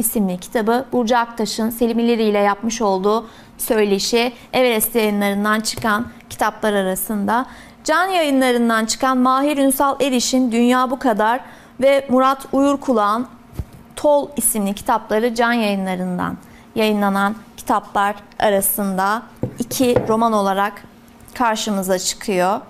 isimli 0.04 0.38
kitabı 0.38 0.84
Burcu 0.92 1.16
Aktaş'ın 1.18 1.70
Selim 1.70 1.98
İleri 1.98 2.22
ile 2.22 2.38
yapmış 2.38 2.82
olduğu 2.82 3.28
söyleşi 3.58 4.32
Everest 4.52 4.94
yayınlarından 4.94 5.60
çıkan 5.60 6.06
kitaplar 6.30 6.72
arasında. 6.72 7.46
Can 7.84 8.06
yayınlarından 8.06 8.84
çıkan 8.84 9.18
Mahir 9.18 9.58
Ünsal 9.58 10.00
Eriş'in 10.00 10.52
Dünya 10.52 10.90
Bu 10.90 10.98
Kadar 10.98 11.40
ve 11.80 12.06
Murat 12.10 12.46
Uyurkulağ'ın 12.52 13.26
Tol 13.96 14.28
isimli 14.36 14.74
kitapları 14.74 15.34
Can 15.34 15.52
yayınlarından 15.52 16.36
yayınlanan 16.74 17.34
kitaplar 17.56 18.16
arasında 18.38 19.22
iki 19.58 20.08
roman 20.08 20.32
olarak 20.32 20.84
karşımıza 21.34 21.98
çıkıyor. 21.98 22.60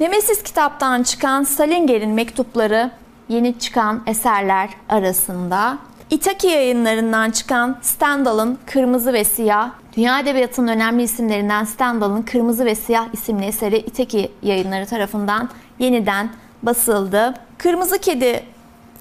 Nemesis 0.00 0.42
kitaptan 0.42 1.02
çıkan 1.02 1.42
Salinger'in 1.42 2.10
mektupları 2.10 2.90
yeni 3.28 3.58
çıkan 3.58 4.02
eserler 4.06 4.70
arasında 4.88 5.78
İtaki 6.10 6.46
yayınlarından 6.46 7.30
çıkan 7.30 7.76
Stendhal'ın 7.82 8.58
Kırmızı 8.66 9.12
ve 9.12 9.24
Siyah, 9.24 9.70
Dünya 9.96 10.20
Edebiyatı'nın 10.20 10.68
önemli 10.68 11.02
isimlerinden 11.02 11.64
Stendhal'ın 11.64 12.22
Kırmızı 12.22 12.64
ve 12.64 12.74
Siyah 12.74 13.06
isimli 13.12 13.44
eseri 13.44 13.76
İtaki 13.76 14.32
yayınları 14.42 14.86
tarafından 14.86 15.48
yeniden 15.78 16.30
basıldı. 16.62 17.34
Kırmızı 17.58 17.98
Kedi 17.98 18.42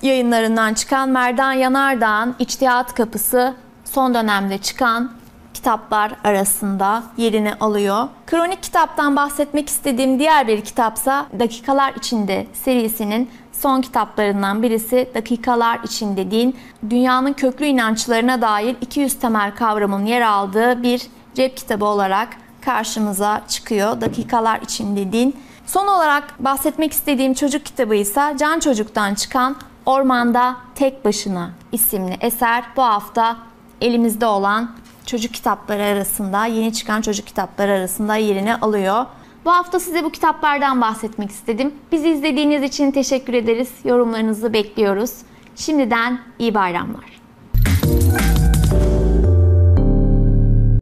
yayınlarından 0.01 0.73
çıkan 0.73 1.09
Merdan 1.09 1.53
Yanardağ'ın 1.53 2.35
İçtihat 2.39 2.93
Kapısı 2.93 3.53
son 3.85 4.13
dönemde 4.13 4.57
çıkan 4.57 5.11
kitaplar 5.53 6.11
arasında 6.23 7.03
yerini 7.17 7.53
alıyor. 7.53 8.07
Kronik 8.27 8.63
kitaptan 8.63 9.15
bahsetmek 9.15 9.69
istediğim 9.69 10.19
diğer 10.19 10.47
bir 10.47 10.61
kitapsa 10.61 11.25
Dakikalar 11.39 11.93
İçinde 11.93 12.47
serisinin 12.53 13.29
son 13.59 13.81
kitaplarından 13.81 14.63
birisi 14.63 15.09
Dakikalar 15.15 15.79
İçinde 15.83 16.31
Din. 16.31 16.55
Dünyanın 16.89 17.33
köklü 17.33 17.65
inançlarına 17.65 18.41
dair 18.41 18.75
200 18.81 19.19
temel 19.19 19.55
kavramın 19.55 20.05
yer 20.05 20.21
aldığı 20.21 20.83
bir 20.83 21.01
cep 21.33 21.57
kitabı 21.57 21.85
olarak 21.85 22.29
karşımıza 22.61 23.41
çıkıyor. 23.47 24.01
Dakikalar 24.01 24.61
İçinde 24.61 25.11
Din. 25.11 25.35
Son 25.65 25.87
olarak 25.87 26.43
bahsetmek 26.43 26.91
istediğim 26.93 27.33
çocuk 27.33 27.65
kitabı 27.65 27.95
ise 27.95 28.35
Can 28.39 28.59
Çocuk'tan 28.59 29.13
çıkan 29.13 29.55
Ormanda 29.85 30.55
Tek 30.75 31.05
Başına 31.05 31.51
isimli 31.71 32.17
eser 32.21 32.63
bu 32.77 32.83
hafta 32.83 33.37
elimizde 33.81 34.25
olan 34.25 34.71
çocuk 35.05 35.33
kitapları 35.33 35.83
arasında, 35.83 36.45
yeni 36.45 36.73
çıkan 36.73 37.01
çocuk 37.01 37.27
kitapları 37.27 37.71
arasında 37.71 38.15
yerini 38.15 38.55
alıyor. 38.55 39.05
Bu 39.49 39.53
hafta 39.53 39.79
size 39.79 40.03
bu 40.03 40.09
kitaplardan 40.09 40.81
bahsetmek 40.81 41.29
istedim. 41.29 41.73
Bizi 41.91 42.09
izlediğiniz 42.09 42.63
için 42.63 42.91
teşekkür 42.91 43.33
ederiz. 43.33 43.71
Yorumlarınızı 43.83 44.53
bekliyoruz. 44.53 45.11
Şimdiden 45.55 46.19
iyi 46.39 46.53
bayramlar. 46.53 47.18